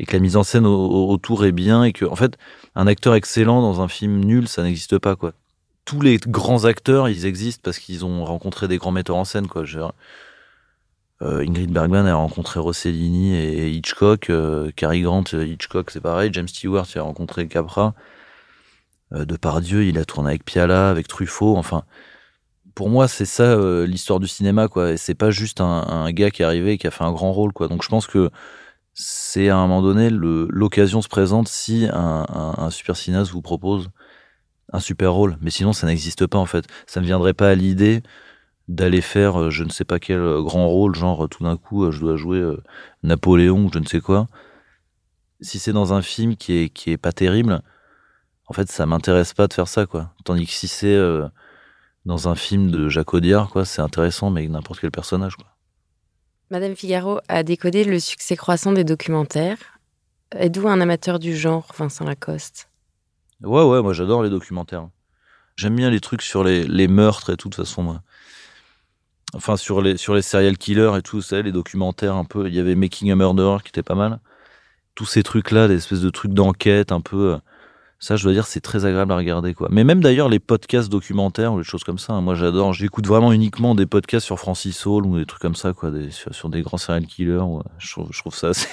et 0.00 0.06
que 0.06 0.12
la 0.12 0.18
mise 0.18 0.36
en 0.36 0.42
scène 0.42 0.66
autour 0.66 1.44
est 1.44 1.52
bien 1.52 1.84
et 1.84 1.92
que, 1.92 2.04
en 2.04 2.16
fait, 2.16 2.36
un 2.74 2.88
acteur 2.88 3.14
excellent 3.14 3.62
dans 3.62 3.80
un 3.80 3.88
film 3.88 4.24
nul, 4.24 4.48
ça 4.48 4.64
n'existe 4.64 4.98
pas, 4.98 5.14
quoi. 5.14 5.32
Tous 5.84 6.00
les 6.00 6.18
grands 6.18 6.64
acteurs, 6.64 7.08
ils 7.08 7.26
existent 7.26 7.62
parce 7.64 7.78
qu'ils 7.78 8.04
ont 8.04 8.24
rencontré 8.24 8.66
des 8.66 8.76
grands 8.76 8.90
metteurs 8.90 9.16
en 9.16 9.24
scène, 9.24 9.46
quoi. 9.46 9.64
Ingrid 11.20 11.72
Bergman 11.72 12.06
a 12.06 12.14
rencontré 12.14 12.60
Rossellini 12.60 13.34
et, 13.34 13.70
Hitchcock. 13.70 14.30
Euh, 14.30 14.70
Cary 14.76 15.02
Grant, 15.02 15.24
euh, 15.34 15.44
Hitchcock, 15.46 15.90
c'est 15.90 16.00
pareil. 16.00 16.30
James 16.32 16.48
Stewart, 16.48 16.86
a 16.94 17.02
rencontré 17.02 17.48
Capra. 17.48 17.94
Euh, 19.12 19.24
Depardieu, 19.24 19.84
il 19.84 19.98
a 19.98 20.04
tourné 20.04 20.30
avec 20.30 20.44
Piala, 20.44 20.90
avec 20.90 21.08
Truffaut. 21.08 21.56
Enfin, 21.56 21.84
pour 22.74 22.90
moi, 22.90 23.08
c'est 23.08 23.24
ça 23.24 23.56
l'histoire 23.86 24.20
du 24.20 24.28
cinéma, 24.28 24.68
quoi. 24.68 24.92
Et 24.92 24.96
c'est 24.96 25.14
pas 25.14 25.30
juste 25.30 25.60
un, 25.60 25.66
un, 25.88 26.12
gars 26.12 26.30
qui 26.30 26.42
est 26.42 26.44
arrivé 26.44 26.72
et 26.72 26.78
qui 26.78 26.86
a 26.86 26.90
fait 26.90 27.04
un 27.04 27.12
grand 27.12 27.32
rôle, 27.32 27.52
quoi. 27.52 27.68
Donc 27.68 27.82
je 27.82 27.88
pense 27.88 28.06
que 28.06 28.30
c'est 28.94 29.48
à 29.48 29.56
un 29.56 29.66
moment 29.66 29.82
donné 29.82 30.10
l'occasion 30.10 31.02
se 31.02 31.08
présente 31.08 31.48
si 31.48 31.88
un, 31.92 32.26
un, 32.28 32.54
un 32.58 32.70
super 32.70 32.96
cinéaste 32.96 33.30
vous 33.32 33.42
propose 33.42 33.90
un 34.72 34.80
super 34.80 35.12
rôle. 35.12 35.36
Mais 35.40 35.50
sinon, 35.50 35.72
ça 35.72 35.86
n'existe 35.86 36.26
pas 36.26 36.38
en 36.38 36.46
fait. 36.46 36.66
Ça 36.86 37.00
ne 37.00 37.06
viendrait 37.06 37.34
pas 37.34 37.50
à 37.50 37.54
l'idée 37.54 38.02
d'aller 38.68 39.00
faire 39.00 39.40
euh, 39.40 39.50
je 39.50 39.64
ne 39.64 39.70
sais 39.70 39.84
pas 39.84 39.98
quel 39.98 40.20
euh, 40.20 40.42
grand 40.42 40.68
rôle, 40.68 40.94
genre 40.94 41.24
euh, 41.24 41.28
tout 41.28 41.42
d'un 41.42 41.56
coup 41.56 41.90
je 41.90 42.00
dois 42.00 42.16
jouer 42.16 42.42
Napoléon 43.02 43.64
ou 43.64 43.70
je 43.72 43.78
ne 43.78 43.86
sais 43.86 44.00
quoi. 44.00 44.28
Si 45.40 45.58
c'est 45.58 45.72
dans 45.72 45.92
un 45.92 46.02
film 46.02 46.36
qui 46.36 46.54
est, 46.54 46.68
qui 46.68 46.90
est 46.90 46.96
pas 46.96 47.12
terrible, 47.12 47.62
en 48.46 48.52
fait 48.52 48.70
ça 48.70 48.86
m'intéresse 48.86 49.34
pas 49.34 49.46
de 49.46 49.54
faire 49.54 49.68
ça 49.68 49.86
quoi. 49.86 50.12
Tandis 50.24 50.46
que 50.46 50.52
si 50.52 50.68
c'est 50.68 50.96
dans 52.08 52.28
un 52.28 52.34
film 52.34 52.70
de 52.70 52.88
Jacques 52.88 53.12
Audiard, 53.12 53.50
quoi. 53.50 53.64
C'est 53.66 53.82
intéressant, 53.82 54.30
mais 54.30 54.48
n'importe 54.48 54.80
quel 54.80 54.90
personnage, 54.90 55.36
quoi. 55.36 55.46
Madame 56.50 56.74
Figaro 56.74 57.20
a 57.28 57.42
décodé 57.42 57.84
le 57.84 58.00
succès 58.00 58.34
croissant 58.34 58.72
des 58.72 58.82
documentaires. 58.82 59.78
Êtes-vous 60.32 60.68
un 60.68 60.80
amateur 60.80 61.18
du 61.18 61.36
genre, 61.36 61.70
Vincent 61.76 62.06
Lacoste? 62.06 62.70
Ouais, 63.42 63.62
ouais, 63.62 63.82
moi 63.82 63.92
j'adore 63.92 64.22
les 64.22 64.30
documentaires. 64.30 64.88
J'aime 65.56 65.76
bien 65.76 65.90
les 65.90 66.00
trucs 66.00 66.22
sur 66.22 66.42
les, 66.42 66.64
les 66.64 66.88
meurtres 66.88 67.30
et 67.30 67.36
tout, 67.36 67.50
de 67.50 67.54
toute 67.54 67.66
façon. 67.66 67.82
Moi. 67.82 68.02
Enfin, 69.34 69.56
sur 69.56 69.82
les, 69.82 69.96
sur 69.96 70.14
les 70.14 70.22
serial 70.22 70.56
killers 70.56 70.92
et 70.96 71.02
tout, 71.02 71.20
ça, 71.20 71.42
les 71.42 71.52
documentaires 71.52 72.16
un 72.16 72.24
peu. 72.24 72.48
Il 72.48 72.54
y 72.54 72.60
avait 72.60 72.74
Making 72.74 73.10
a 73.12 73.16
Murderer 73.16 73.58
qui 73.62 73.68
était 73.68 73.82
pas 73.82 73.94
mal. 73.94 74.20
Tous 74.94 75.04
ces 75.04 75.22
trucs-là, 75.22 75.68
des 75.68 75.76
espèces 75.76 76.00
de 76.00 76.10
trucs 76.10 76.32
d'enquête 76.32 76.92
un 76.92 77.00
peu. 77.00 77.34
Euh, 77.34 77.38
ça, 78.00 78.16
je 78.16 78.22
dois 78.22 78.32
dire, 78.32 78.46
c'est 78.46 78.60
très 78.60 78.84
agréable 78.84 79.12
à 79.12 79.16
regarder, 79.16 79.54
quoi. 79.54 79.68
Mais 79.70 79.84
même 79.84 80.00
d'ailleurs, 80.00 80.28
les 80.28 80.38
podcasts 80.38 80.88
documentaires 80.88 81.52
ou 81.52 81.58
les 81.58 81.64
choses 81.64 81.84
comme 81.84 81.98
ça, 81.98 82.12
hein, 82.12 82.20
moi 82.20 82.34
j'adore. 82.36 82.72
J'écoute 82.72 83.06
vraiment 83.06 83.32
uniquement 83.32 83.74
des 83.74 83.86
podcasts 83.86 84.24
sur 84.24 84.38
Francis 84.38 84.86
Hall 84.86 85.04
ou 85.04 85.18
des 85.18 85.26
trucs 85.26 85.42
comme 85.42 85.56
ça, 85.56 85.72
quoi, 85.72 85.92
sur, 86.10 86.48
des 86.48 86.62
grands 86.62 86.78
serial 86.78 87.06
killers. 87.06 87.44
je, 87.78 87.92
trouve, 87.92 88.08
je 88.10 88.20
trouve 88.20 88.34
ça 88.34 88.48
assez. 88.48 88.68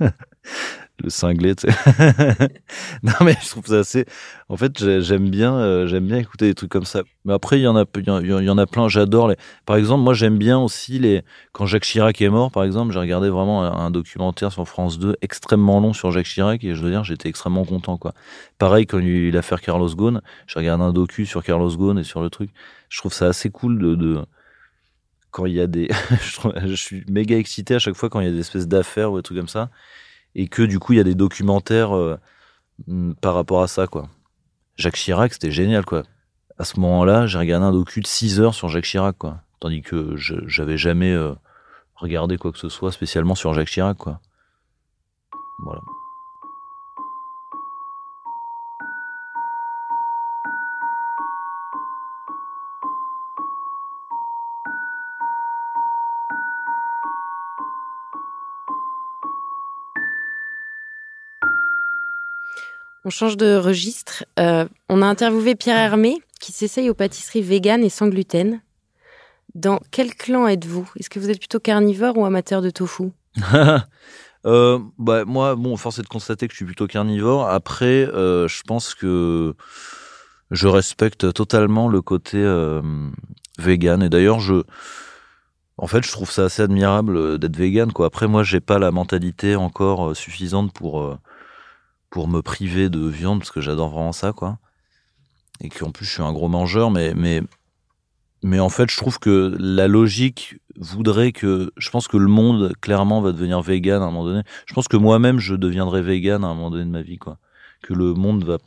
le 1.02 1.10
cinglé, 1.10 1.54
tu 1.54 1.66
non, 3.02 3.12
mais 3.22 3.36
je 3.42 3.50
trouve 3.50 3.66
ça 3.66 3.80
assez. 3.80 4.06
En 4.48 4.56
fait, 4.56 5.00
j'aime 5.00 5.28
bien, 5.28 5.54
euh, 5.54 5.86
j'aime 5.86 6.06
bien 6.06 6.16
écouter 6.16 6.46
des 6.46 6.54
trucs 6.54 6.70
comme 6.70 6.86
ça. 6.86 7.02
Mais 7.24 7.34
après, 7.34 7.58
il 7.58 7.62
y 7.62 7.66
en 7.66 7.76
a, 7.76 7.84
il 7.96 8.26
y, 8.26 8.50
en 8.50 8.58
a 8.58 8.66
plein. 8.66 8.88
J'adore. 8.88 9.32
Par 9.66 9.76
exemple, 9.76 10.02
moi, 10.02 10.14
j'aime 10.14 10.38
bien 10.38 10.58
aussi 10.58 10.98
les. 10.98 11.22
Quand 11.52 11.66
Jacques 11.66 11.84
Chirac 11.84 12.20
est 12.22 12.30
mort, 12.30 12.50
par 12.50 12.64
exemple, 12.64 12.92
j'ai 12.92 12.98
regardé 12.98 13.28
vraiment 13.28 13.62
un, 13.64 13.90
documentaire 13.90 14.52
sur 14.52 14.66
France 14.66 14.98
2 14.98 15.16
extrêmement 15.20 15.80
long 15.80 15.92
sur 15.92 16.12
Jacques 16.12 16.26
Chirac 16.26 16.64
et 16.64 16.74
je 16.74 16.80
dois 16.80 16.90
dire, 16.90 17.04
j'étais 17.04 17.28
extrêmement 17.28 17.64
content, 17.64 17.98
quoi. 17.98 18.14
Pareil, 18.58 18.86
quand 18.86 18.98
il 18.98 19.26
y 19.26 19.28
a 19.28 19.32
l'affaire 19.32 19.60
Carlos 19.60 19.94
Ghosn, 19.94 20.22
j'ai 20.46 20.58
regardé 20.58 20.84
un 20.84 20.92
docu 20.92 21.26
sur 21.26 21.44
Carlos 21.44 21.76
Ghosn 21.76 21.98
et 21.98 22.04
sur 22.04 22.22
le 22.22 22.30
truc. 22.30 22.50
Je 22.88 22.98
trouve 22.98 23.12
ça 23.12 23.26
assez 23.26 23.50
cool 23.50 23.78
de 23.78 24.18
quand 25.30 25.44
il 25.44 25.52
y 25.52 25.60
a 25.60 25.66
des. 25.66 25.90
je 26.64 26.74
suis 26.74 27.04
méga 27.10 27.36
excité 27.36 27.74
à 27.74 27.78
chaque 27.78 27.96
fois 27.96 28.08
quand 28.08 28.20
il 28.20 28.26
y 28.26 28.30
a 28.30 28.32
des 28.32 28.40
espèces 28.40 28.66
d'affaires 28.66 29.12
ou 29.12 29.18
des 29.18 29.22
trucs 29.22 29.36
comme 29.36 29.48
ça 29.48 29.68
et 30.36 30.46
que 30.48 30.62
du 30.62 30.78
coup 30.78 30.92
il 30.92 30.96
y 30.96 31.00
a 31.00 31.04
des 31.04 31.16
documentaires 31.16 31.96
euh, 31.96 32.16
mm, 32.86 33.14
par 33.14 33.34
rapport 33.34 33.62
à 33.62 33.66
ça 33.66 33.88
quoi. 33.88 34.08
Jacques 34.76 34.96
Chirac 34.96 35.32
c'était 35.32 35.50
génial 35.50 35.84
quoi. 35.84 36.04
À 36.58 36.64
ce 36.64 36.80
moment-là, 36.80 37.26
j'ai 37.26 37.38
regardé 37.38 37.66
un 37.66 37.72
docu 37.72 38.00
de 38.00 38.06
6 38.06 38.40
heures 38.40 38.54
sur 38.54 38.68
Jacques 38.68 38.84
Chirac 38.84 39.16
quoi, 39.18 39.40
tandis 39.60 39.82
que 39.82 40.14
j'avais 40.16 40.78
jamais 40.78 41.12
euh, 41.12 41.34
regardé 41.96 42.36
quoi 42.36 42.52
que 42.52 42.58
ce 42.58 42.68
soit 42.68 42.92
spécialement 42.92 43.34
sur 43.34 43.52
Jacques 43.54 43.68
Chirac 43.68 43.96
quoi. 43.96 44.20
Voilà. 45.64 45.80
On 63.06 63.10
change 63.10 63.36
de 63.36 63.54
registre. 63.54 64.24
Euh, 64.40 64.66
on 64.88 65.00
a 65.00 65.06
interviewé 65.06 65.54
Pierre 65.54 65.76
Hermé 65.76 66.18
qui 66.40 66.50
s'essaye 66.50 66.90
aux 66.90 66.94
pâtisseries 66.94 67.40
véganes 67.40 67.84
et 67.84 67.88
sans 67.88 68.08
gluten. 68.08 68.60
Dans 69.54 69.78
quel 69.92 70.12
clan 70.12 70.48
êtes-vous? 70.48 70.90
Est-ce 70.98 71.08
que 71.08 71.20
vous 71.20 71.30
êtes 71.30 71.38
plutôt 71.38 71.60
carnivore 71.60 72.18
ou 72.18 72.24
amateur 72.26 72.60
de 72.60 72.70
tofu? 72.70 73.12
Euh, 74.44 74.78
bah, 74.96 75.24
Moi, 75.24 75.56
bon, 75.56 75.76
force 75.76 75.98
est 75.98 76.02
de 76.02 76.06
constater 76.06 76.46
que 76.46 76.52
je 76.52 76.58
suis 76.58 76.64
plutôt 76.64 76.86
carnivore. 76.86 77.48
Après, 77.48 78.06
euh, 78.06 78.46
je 78.46 78.62
pense 78.62 78.94
que 78.94 79.54
je 80.52 80.68
respecte 80.68 81.32
totalement 81.32 81.88
le 81.88 82.00
côté 82.00 82.38
vegan. 83.58 84.04
Et 84.04 84.08
d'ailleurs, 84.08 84.38
je, 84.38 84.62
en 85.78 85.88
fait, 85.88 86.06
je 86.06 86.12
trouve 86.12 86.30
ça 86.30 86.44
assez 86.44 86.62
admirable 86.62 87.40
d'être 87.40 87.56
vegan. 87.56 87.90
Après, 88.04 88.28
moi, 88.28 88.44
j'ai 88.44 88.60
pas 88.60 88.78
la 88.78 88.92
mentalité 88.92 89.56
encore 89.56 90.14
suffisante 90.14 90.72
pour 90.72 91.18
pour 92.10 92.28
me 92.28 92.42
priver 92.42 92.88
de 92.88 93.06
viande 93.06 93.40
parce 93.40 93.50
que 93.50 93.60
j'adore 93.60 93.90
vraiment 93.90 94.12
ça, 94.12 94.32
quoi. 94.32 94.58
Et 95.60 95.68
qu'en 95.68 95.90
plus, 95.90 96.04
je 96.04 96.12
suis 96.12 96.22
un 96.22 96.32
gros 96.32 96.48
mangeur, 96.48 96.90
mais, 96.90 97.14
mais, 97.14 97.42
mais 98.42 98.60
en 98.60 98.68
fait, 98.68 98.90
je 98.90 98.96
trouve 98.96 99.18
que 99.18 99.56
la 99.58 99.88
logique 99.88 100.58
voudrait 100.78 101.32
que. 101.32 101.72
Je 101.76 101.90
pense 101.90 102.08
que 102.08 102.16
le 102.16 102.28
monde, 102.28 102.74
clairement, 102.80 103.20
va 103.20 103.32
devenir 103.32 103.62
vegan 103.62 104.02
à 104.02 104.06
un 104.06 104.10
moment 104.10 104.24
donné. 104.24 104.42
Je 104.66 104.74
pense 104.74 104.88
que 104.88 104.96
moi-même, 104.96 105.38
je 105.38 105.54
deviendrai 105.54 106.02
vegan 106.02 106.44
à 106.44 106.48
un 106.48 106.54
moment 106.54 106.70
donné 106.70 106.84
de 106.84 106.90
ma 106.90 107.02
vie, 107.02 107.18
quoi. 107.18 107.38
Que 107.82 107.94
le 107.94 108.14
monde 108.14 108.44
va, 108.44 108.58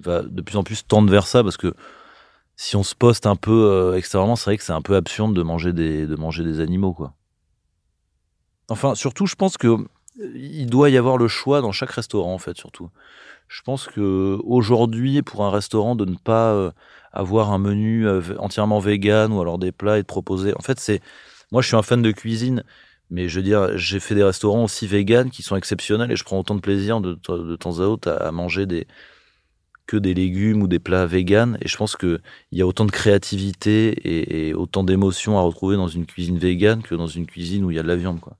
va 0.00 0.22
de 0.22 0.42
plus 0.42 0.56
en 0.56 0.62
plus 0.62 0.86
tendre 0.86 1.10
vers 1.10 1.26
ça 1.26 1.42
parce 1.42 1.56
que 1.56 1.74
si 2.56 2.76
on 2.76 2.82
se 2.82 2.94
poste 2.94 3.26
un 3.26 3.36
peu 3.36 3.70
euh, 3.70 3.96
extérieurement, 3.96 4.36
c'est 4.36 4.50
vrai 4.50 4.56
que 4.56 4.64
c'est 4.64 4.72
un 4.72 4.82
peu 4.82 4.96
absurde 4.96 5.34
de 5.34 5.42
manger 5.42 5.72
des, 5.72 6.06
de 6.06 6.16
manger 6.16 6.42
des 6.42 6.60
animaux, 6.60 6.94
quoi. 6.94 7.14
Enfin, 8.68 8.94
surtout, 8.94 9.26
je 9.26 9.36
pense 9.36 9.56
que 9.56 9.76
il 10.18 10.66
doit 10.66 10.90
y 10.90 10.96
avoir 10.96 11.18
le 11.18 11.28
choix 11.28 11.60
dans 11.60 11.72
chaque 11.72 11.90
restaurant, 11.90 12.34
en 12.34 12.38
fait, 12.38 12.56
surtout. 12.56 12.90
Je 13.48 13.62
pense 13.62 13.86
que 13.86 14.38
aujourd'hui, 14.44 15.22
pour 15.22 15.44
un 15.44 15.50
restaurant, 15.50 15.94
de 15.94 16.04
ne 16.04 16.16
pas 16.16 16.52
euh, 16.52 16.70
avoir 17.12 17.52
un 17.52 17.58
menu 17.58 18.06
euh, 18.06 18.20
entièrement 18.38 18.80
vegan 18.80 19.32
ou 19.32 19.40
alors 19.40 19.58
des 19.58 19.72
plats 19.72 19.98
et 19.98 20.02
de 20.02 20.06
proposer. 20.06 20.54
En 20.56 20.62
fait, 20.62 20.80
c'est. 20.80 21.00
Moi, 21.52 21.62
je 21.62 21.68
suis 21.68 21.76
un 21.76 21.82
fan 21.82 22.02
de 22.02 22.10
cuisine, 22.10 22.64
mais 23.10 23.28
je 23.28 23.36
veux 23.38 23.44
dire, 23.44 23.78
j'ai 23.78 24.00
fait 24.00 24.14
des 24.16 24.24
restaurants 24.24 24.64
aussi 24.64 24.86
vegan 24.86 25.30
qui 25.30 25.42
sont 25.42 25.56
exceptionnels 25.56 26.10
et 26.10 26.16
je 26.16 26.24
prends 26.24 26.38
autant 26.40 26.56
de 26.56 26.60
plaisir 26.60 27.00
de, 27.00 27.14
temps 27.14 27.80
à 27.80 27.84
autre 27.84 28.10
à, 28.10 28.32
manger 28.32 28.66
des 28.66 28.86
que 29.86 29.96
des 29.96 30.14
légumes 30.14 30.62
ou 30.62 30.66
des 30.68 30.80
plats 30.80 31.06
vegan. 31.06 31.58
Et 31.62 31.68
je 31.68 31.76
pense 31.76 31.96
qu'il 31.96 32.20
y 32.52 32.62
a 32.62 32.66
autant 32.66 32.84
de 32.86 32.90
créativité 32.90 33.88
et, 33.90 34.48
et 34.48 34.54
autant 34.54 34.82
d'émotions 34.82 35.38
à 35.38 35.42
retrouver 35.42 35.76
dans 35.76 35.88
une 35.88 36.06
cuisine 36.06 36.38
vegan 36.38 36.82
que 36.82 36.96
dans 36.96 37.06
une 37.06 37.26
cuisine 37.26 37.64
où 37.64 37.70
il 37.70 37.76
y 37.76 37.78
a 37.78 37.82
de 37.84 37.88
la 37.88 37.96
viande, 37.96 38.20
quoi. 38.20 38.36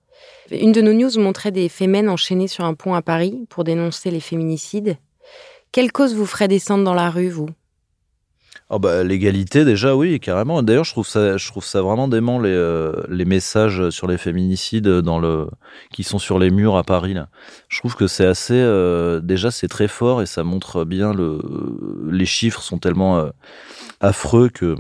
Une 0.51 0.73
de 0.73 0.81
nos 0.81 0.93
news 0.93 1.19
montrait 1.19 1.51
des 1.51 1.69
femmes 1.69 2.09
enchaînées 2.09 2.49
sur 2.49 2.65
un 2.65 2.75
pont 2.75 2.95
à 2.95 3.03
Paris 3.03 3.47
pour 3.49 3.65
dénoncer 3.65 4.11
les 4.11 4.21
féminicides. 4.21 4.97
Quelle 5.73 5.93
cause 5.93 6.15
vous 6.15 6.27
ferait 6.27 6.49
descendre 6.49 6.85
dans 6.85 6.95
la 6.95 7.11
rue, 7.11 7.29
vous? 7.29 7.49
Oh 8.69 8.81
bah, 8.81 9.05
L'égalité, 9.05 9.65
déjà, 9.65 9.95
oui, 9.95 10.19
carrément. 10.19 10.61
D'ailleurs, 10.63 10.85
je, 10.85 10.91
trouve 10.91 11.07
ça, 11.07 11.37
je 11.37 11.47
trouve 11.47 11.65
ça 11.65 11.83
vraiment 11.83 12.09
dément, 12.09 12.41
les, 12.41 12.51
euh, 12.51 12.93
les 13.09 13.25
messages 13.25 13.91
sur 13.91 14.09
les 14.09 14.19
féminicides 14.19 14.89
dans 14.89 15.21
le, 15.21 15.49
qui 15.93 16.03
sont 16.03 16.19
sur 16.19 16.41
les 16.41 16.51
murs 16.51 16.77
à 16.77 16.83
Paris. 16.83 17.15
Là. 17.15 17.29
Je 17.69 17.79
trouve 17.79 17.95
que 17.95 18.09
c'est 18.09 18.27
assez. 18.27 18.55
Euh, 18.55 19.21
déjà, 19.21 19.53
c'est 19.53 19.69
très 19.69 19.87
fort 19.87 20.21
et 20.21 20.27
ça 20.27 20.43
montre 20.43 20.85
bien 20.85 21.15
le. 21.15 21.41
Les 22.11 22.27
chiffres 22.27 22.61
sont 22.61 22.79
tellement 22.79 23.19
euh, 23.19 23.31
affreux 24.01 24.49
que 24.49 24.75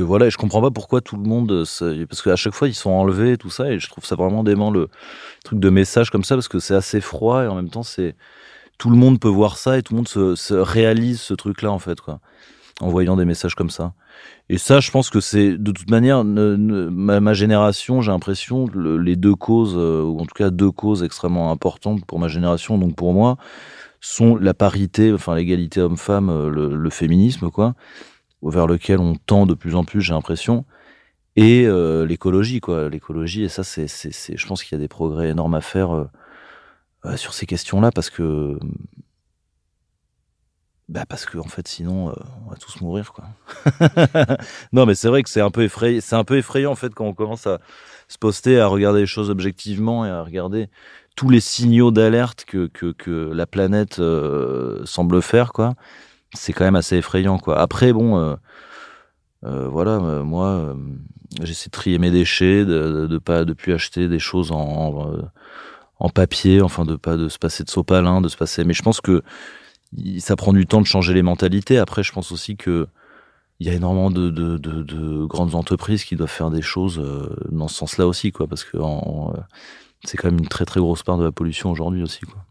voilà, 0.00 0.26
et 0.26 0.30
je 0.30 0.36
comprends 0.36 0.62
pas 0.62 0.70
pourquoi 0.70 1.00
tout 1.00 1.16
le 1.16 1.22
monde, 1.22 1.50
euh, 1.50 2.06
parce 2.06 2.22
qu'à 2.22 2.36
chaque 2.36 2.54
fois 2.54 2.68
ils 2.68 2.74
sont 2.74 2.90
enlevés 2.90 3.36
tout 3.36 3.50
ça, 3.50 3.70
et 3.70 3.78
je 3.78 3.88
trouve 3.88 4.04
ça 4.04 4.16
vraiment 4.16 4.44
dément 4.44 4.70
le 4.70 4.88
truc 5.44 5.58
de 5.58 5.70
message 5.70 6.10
comme 6.10 6.24
ça, 6.24 6.34
parce 6.34 6.48
que 6.48 6.58
c'est 6.58 6.74
assez 6.74 7.00
froid 7.00 7.44
et 7.44 7.46
en 7.46 7.54
même 7.54 7.70
temps 7.70 7.82
c'est 7.82 8.16
tout 8.78 8.90
le 8.90 8.96
monde 8.96 9.18
peut 9.20 9.28
voir 9.28 9.56
ça 9.56 9.78
et 9.78 9.82
tout 9.82 9.94
le 9.94 9.98
monde 9.98 10.08
se, 10.08 10.54
réalise 10.54 11.20
ce 11.20 11.34
truc-là 11.34 11.70
en 11.70 11.78
fait, 11.78 12.00
quoi, 12.00 12.20
en 12.80 12.88
voyant 12.88 13.16
des 13.16 13.24
messages 13.24 13.54
comme 13.54 13.70
ça. 13.70 13.94
Et 14.48 14.58
ça, 14.58 14.80
je 14.80 14.90
pense 14.90 15.10
que 15.10 15.20
c'est 15.20 15.56
de 15.56 15.72
toute 15.72 15.90
manière 15.90 16.24
ma, 16.24 17.32
génération, 17.32 18.00
j'ai 18.02 18.12
l'impression 18.12 18.66
les 18.74 19.16
deux 19.16 19.34
causes, 19.34 19.74
euh, 19.76 20.02
ou 20.02 20.20
en 20.20 20.26
tout 20.26 20.34
cas 20.34 20.50
deux 20.50 20.70
causes 20.70 21.02
extrêmement 21.02 21.50
importantes 21.50 22.04
pour 22.04 22.18
ma 22.18 22.28
génération, 22.28 22.78
donc 22.78 22.94
pour 22.94 23.12
moi, 23.12 23.38
sont 24.00 24.36
la 24.36 24.54
parité, 24.54 25.12
enfin 25.12 25.34
l'égalité 25.34 25.80
homme-femme, 25.80 26.28
euh, 26.28 26.48
le, 26.48 26.76
le 26.76 26.90
féminisme, 26.90 27.50
quoi 27.50 27.74
vers 28.48 28.66
lequel 28.66 28.98
on 28.98 29.14
tend 29.14 29.46
de 29.46 29.54
plus 29.54 29.74
en 29.74 29.84
plus, 29.84 30.00
j'ai 30.00 30.12
l'impression, 30.12 30.64
et 31.36 31.66
euh, 31.66 32.06
l'écologie, 32.06 32.60
quoi. 32.60 32.88
L'écologie, 32.88 33.44
et 33.44 33.48
ça, 33.48 33.62
c'est, 33.62 33.86
je 33.86 34.46
pense 34.46 34.64
qu'il 34.64 34.76
y 34.76 34.80
a 34.80 34.82
des 34.82 34.88
progrès 34.88 35.28
énormes 35.28 35.54
à 35.54 35.60
faire 35.60 35.94
euh, 35.94 36.08
euh, 37.04 37.16
sur 37.16 37.34
ces 37.34 37.44
questions-là, 37.44 37.90
parce 37.92 38.08
que, 38.08 38.58
bah 40.88 41.04
parce 41.06 41.26
que 41.26 41.36
en 41.36 41.48
fait, 41.48 41.68
sinon, 41.68 42.14
on 42.46 42.50
va 42.50 42.56
tous 42.56 42.80
mourir, 42.80 43.12
quoi. 43.12 43.26
non, 44.72 44.86
mais 44.86 44.94
c'est 44.94 45.08
vrai 45.08 45.22
que 45.22 45.28
c'est 45.28 45.42
un 45.42 45.50
peu 45.50 45.64
effrayant, 45.64 46.00
c'est 46.00 46.16
un 46.16 46.24
peu 46.24 46.38
effrayant 46.38 46.70
en 46.72 46.76
fait 46.76 46.94
quand 46.94 47.04
on 47.04 47.12
commence 47.12 47.46
à 47.46 47.60
se 48.08 48.18
poster, 48.18 48.58
à 48.60 48.68
regarder 48.68 49.00
les 49.00 49.06
choses 49.06 49.28
objectivement 49.28 50.06
et 50.06 50.08
à 50.08 50.22
regarder 50.22 50.68
tous 51.16 51.28
les 51.28 51.40
signaux 51.40 51.90
d'alerte 51.90 52.44
que, 52.44 52.68
que, 52.68 52.92
que 52.92 53.10
la 53.10 53.46
planète 53.46 54.00
semble 54.84 55.22
faire, 55.22 55.52
quoi 55.52 55.74
c'est 56.34 56.52
quand 56.52 56.64
même 56.64 56.76
assez 56.76 56.96
effrayant, 56.96 57.38
quoi. 57.38 57.58
Après, 57.58 57.92
bon, 57.92 58.18
euh, 58.18 58.36
euh, 59.44 59.68
voilà, 59.68 59.92
euh, 59.92 60.22
moi, 60.22 60.76
j'essaie 61.42 61.68
de 61.68 61.72
trier 61.72 61.98
mes 61.98 62.10
déchets, 62.10 62.64
de, 62.64 63.06
de, 63.06 63.18
pas 63.18 63.44
de 63.44 63.52
plus 63.52 63.72
acheter 63.72 64.08
des 64.08 64.18
choses 64.18 64.52
en, 64.52 65.30
en, 65.98 66.08
papier, 66.10 66.62
enfin 66.62 66.84
de 66.84 66.96
pas 66.96 67.16
de 67.16 67.28
se 67.28 67.38
passer 67.38 67.64
de 67.64 67.70
sopalin, 67.70 68.20
de 68.20 68.28
se 68.28 68.36
passer. 68.36 68.64
Mais 68.64 68.74
je 68.74 68.82
pense 68.82 69.00
que 69.00 69.22
ça 70.18 70.36
prend 70.36 70.52
du 70.52 70.66
temps 70.66 70.80
de 70.80 70.86
changer 70.86 71.14
les 71.14 71.22
mentalités. 71.22 71.78
Après, 71.78 72.02
je 72.02 72.12
pense 72.12 72.32
aussi 72.32 72.56
que 72.56 72.86
il 73.58 73.66
y 73.66 73.70
a 73.70 73.72
énormément 73.72 74.10
de, 74.10 74.28
de, 74.28 74.58
de, 74.58 75.24
grandes 75.24 75.54
entreprises 75.54 76.04
qui 76.04 76.14
doivent 76.14 76.28
faire 76.28 76.50
des 76.50 76.60
choses 76.60 77.02
dans 77.50 77.68
ce 77.68 77.74
sens-là 77.76 78.06
aussi, 78.06 78.30
quoi, 78.30 78.46
parce 78.46 78.64
que 78.64 78.76
c'est 80.04 80.18
quand 80.18 80.30
même 80.30 80.40
une 80.40 80.48
très 80.48 80.66
très 80.66 80.80
grosse 80.80 81.02
part 81.02 81.16
de 81.16 81.24
la 81.24 81.32
pollution 81.32 81.70
aujourd'hui 81.70 82.02
aussi, 82.02 82.20
quoi. 82.20 82.45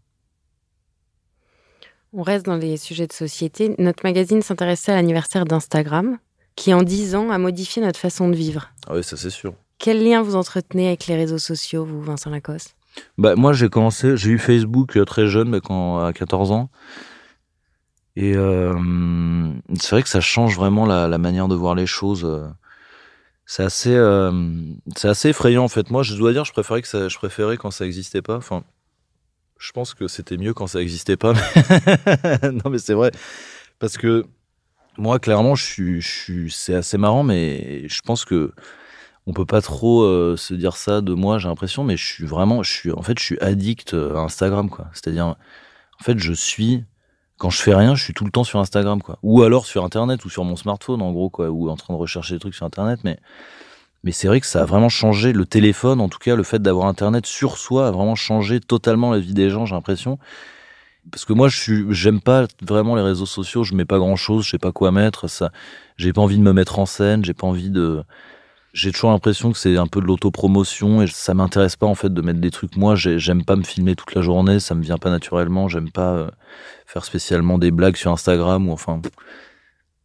On 2.17 2.22
reste 2.22 2.45
dans 2.45 2.55
les 2.55 2.77
sujets 2.77 3.07
de 3.07 3.13
société. 3.13 3.75
Notre 3.77 4.05
magazine 4.05 4.41
s'intéressait 4.41 4.93
à 4.93 4.95
l'anniversaire 4.95 5.43
d'Instagram. 5.43 6.17
qui 6.55 6.74
en 6.74 6.84
dix 6.84 7.15
ans 7.15 7.31
a 7.31 7.38
modifié 7.38 7.81
notre 7.81 8.00
façon 8.00 8.29
de 8.29 8.36
vivre. 8.36 8.69
Ah 8.88 8.93
oui, 8.95 9.03
ça 9.03 9.17
c'est 9.17 9.29
sûr. 9.29 9.53
Quel 9.77 10.01
lien 10.01 10.22
vous 10.22 10.38
entretenez 10.38 10.88
avec 10.88 11.07
les 11.07 11.17
réseaux 11.17 11.38
sociaux, 11.38 11.84
vous, 11.84 12.01
Vincent 12.01 12.29
Lacoste? 12.29 12.77
Bah, 13.17 13.36
Moi, 13.36 13.51
j'ai 13.51 13.67
commencé, 13.67 14.15
j'ai 14.15 14.29
eu 14.29 14.39
Facebook 14.39 14.95
euh, 14.95 15.03
très 15.03 15.27
jeune, 15.27 15.50
mais 15.50 15.60
quand, 15.60 16.00
à 16.00 16.13
14 16.13 16.53
ans. 16.53 16.69
Et 18.15 18.38
euh, 18.38 18.74
c'est 19.77 19.91
vrai 19.91 20.01
que 20.01 20.07
ça 20.07 20.22
change 20.22 20.55
vraiment 20.55 20.86
la, 20.86 21.10
la, 21.10 21.17
manière 21.17 21.50
de 21.50 21.55
voir 21.55 21.75
les 21.75 21.86
choses. 21.86 22.24
Euh. 22.24 22.48
C'est 23.45 23.63
assez, 23.63 23.93
euh, 23.93 24.31
c'est 24.95 25.10
assez 25.10 25.29
effrayant 25.29 25.65
en 25.65 25.67
fait. 25.67 25.91
Moi, 25.91 26.03
je 26.03 26.15
dois 26.15 26.31
dire, 26.31 26.45
je 26.45 26.53
préférais 26.53 26.81
que 26.81 26.88
ça, 26.88 27.10
je 27.10 27.17
préférais 27.17 27.57
quand 27.57 27.72
ça 27.72 27.86
existait 27.86 28.22
pas. 28.22 28.38
Enfin, 28.38 28.63
je 29.57 29.71
pense 29.71 29.93
que 29.93 30.07
c'était 30.07 30.38
mieux 30.38 30.53
quand 30.53 30.67
ça 30.67 30.81
existait 30.81 31.17
pas. 31.17 31.33
non, 32.43 32.69
mais 32.69 32.77
c'est 32.77 32.93
vrai 32.93 33.12
parce 33.79 33.97
que 33.97 34.25
moi, 34.97 35.19
clairement, 35.19 35.55
je 35.55 36.00
suis, 36.00 36.51
c'est 36.51 36.75
assez 36.75 36.97
marrant, 36.97 37.24
mais 37.24 37.88
je 37.88 38.01
pense 38.01 38.25
que 38.25 38.53
on 39.27 39.33
peut 39.33 39.45
pas 39.45 39.62
trop 39.62 40.03
euh, 40.03 40.38
se 40.38 40.53
dire 40.53 40.77
ça 40.77 41.01
de 41.01 41.13
moi. 41.13 41.39
J'ai 41.39 41.47
l'impression, 41.47 41.83
mais 41.83 41.97
je 41.97 42.05
suis 42.05 42.25
vraiment, 42.25 42.63
je 42.63 42.71
suis, 42.71 42.91
en 42.91 43.01
fait, 43.01 43.17
je 43.19 43.24
suis 43.24 43.39
addict 43.39 43.93
à 43.93 44.19
Instagram, 44.19 44.69
quoi. 44.69 44.88
C'est-à-dire, 44.93 45.25
en 45.25 46.03
fait, 46.03 46.19
je 46.19 46.33
suis 46.33 46.85
quand 47.38 47.50
je 47.50 47.62
fais 47.62 47.75
rien, 47.75 47.95
je 47.95 48.03
suis 48.03 48.13
tout 48.13 48.24
le 48.24 48.31
temps 48.31 48.45
sur 48.45 48.59
Instagram, 48.59 49.01
quoi. 49.01 49.19
Ou 49.24 49.43
alors 49.43 49.65
sur 49.65 49.83
Internet 49.83 50.24
ou 50.24 50.29
sur 50.29 50.45
mon 50.45 50.55
smartphone, 50.55 51.01
en 51.01 51.12
gros, 51.12 51.29
quoi. 51.29 51.50
Ou 51.50 51.69
en 51.69 51.75
train 51.75 51.93
de 51.93 52.00
rechercher 52.00 52.35
des 52.35 52.39
trucs 52.39 52.55
sur 52.55 52.65
Internet. 52.65 53.01
Mais, 53.03 53.19
mais 54.05 54.12
c'est 54.12 54.27
vrai 54.27 54.39
que 54.39 54.47
ça 54.47 54.62
a 54.62 54.65
vraiment 54.65 54.88
changé 54.89 55.33
le 55.33 55.45
téléphone, 55.45 56.00
en 56.00 56.07
tout 56.07 56.19
cas, 56.19 56.35
le 56.35 56.43
fait 56.43 56.62
d'avoir 56.62 56.88
Internet 56.88 57.25
sur 57.25 57.57
soi 57.57 57.88
a 57.88 57.91
vraiment 57.91 58.15
changé 58.15 58.62
totalement 58.62 59.12
la 59.12 59.19
vie 59.19 59.33
des 59.33 59.50
gens, 59.50 59.65
j'ai 59.65 59.75
l'impression. 59.75 60.17
Parce 61.12 61.25
que 61.25 61.33
moi, 61.33 61.50
je 61.50 61.59
suis, 61.59 61.85
j'aime 61.89 62.21
pas 62.21 62.47
vraiment 62.62 62.95
les 62.95 63.01
réseaux 63.01 63.25
sociaux. 63.27 63.63
Je 63.63 63.75
mets 63.75 63.85
pas 63.85 64.00
grand 64.00 64.15
chose. 64.15 64.45
Je 64.45 64.51
sais 64.51 64.57
pas 64.57 64.71
quoi 64.71 64.91
mettre. 64.91 65.27
Ça, 65.27 65.51
j'ai 65.97 66.13
pas 66.13 66.21
envie 66.21 66.38
de 66.38 66.41
me 66.41 66.51
mettre 66.51 66.79
en 66.79 66.88
scène. 66.88 67.24
J'ai 67.24 67.35
pas 67.35 67.45
envie 67.45 67.69
de, 67.69 68.03
j'ai 68.75 68.91
toujours 68.91 69.12
l'impression 69.12 69.53
que 69.53 69.57
c'est 69.57 69.77
un 69.77 69.88
peu 69.88 70.01
de 70.01 70.05
l'autopromotion 70.05 71.01
et 71.01 71.07
ça 71.07 71.33
m'intéresse 71.33 71.77
pas 71.77 71.88
en 71.88 71.95
fait 71.95 72.13
de 72.13 72.21
mettre 72.21 72.41
des 72.41 72.51
trucs. 72.51 72.75
Moi, 72.75 72.95
j'aime 72.95 73.45
pas 73.45 73.55
me 73.55 73.63
filmer 73.63 73.95
toute 73.95 74.13
la 74.15 74.21
journée, 74.21 74.59
ça 74.59 74.75
me 74.75 74.83
vient 74.83 74.97
pas 74.97 75.09
naturellement. 75.09 75.69
J'aime 75.69 75.91
pas 75.91 76.13
euh, 76.13 76.29
faire 76.85 77.05
spécialement 77.05 77.57
des 77.57 77.71
blagues 77.71 77.95
sur 77.95 78.12
Instagram 78.12 78.67
ou 78.67 78.74
enfin 78.74 79.01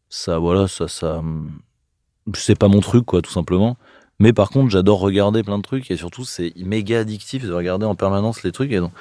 ça, 0.08 0.38
voilà, 0.38 0.68
ça, 0.68 0.86
ça, 0.86 1.22
c'est 2.34 2.58
pas 2.58 2.68
mon 2.68 2.80
truc 2.80 3.06
quoi, 3.06 3.22
tout 3.22 3.32
simplement. 3.32 3.76
Mais 4.20 4.34
par 4.34 4.50
contre, 4.50 4.70
j'adore 4.70 5.00
regarder 5.00 5.42
plein 5.42 5.56
de 5.56 5.62
trucs 5.62 5.90
et 5.90 5.96
surtout 5.96 6.24
c'est 6.24 6.52
méga 6.56 7.00
addictif 7.00 7.44
de 7.44 7.52
regarder 7.52 7.86
en 7.86 7.94
permanence 7.94 8.42
les 8.42 8.52
trucs 8.52 8.70
et 8.70 8.78
donc 8.78 8.92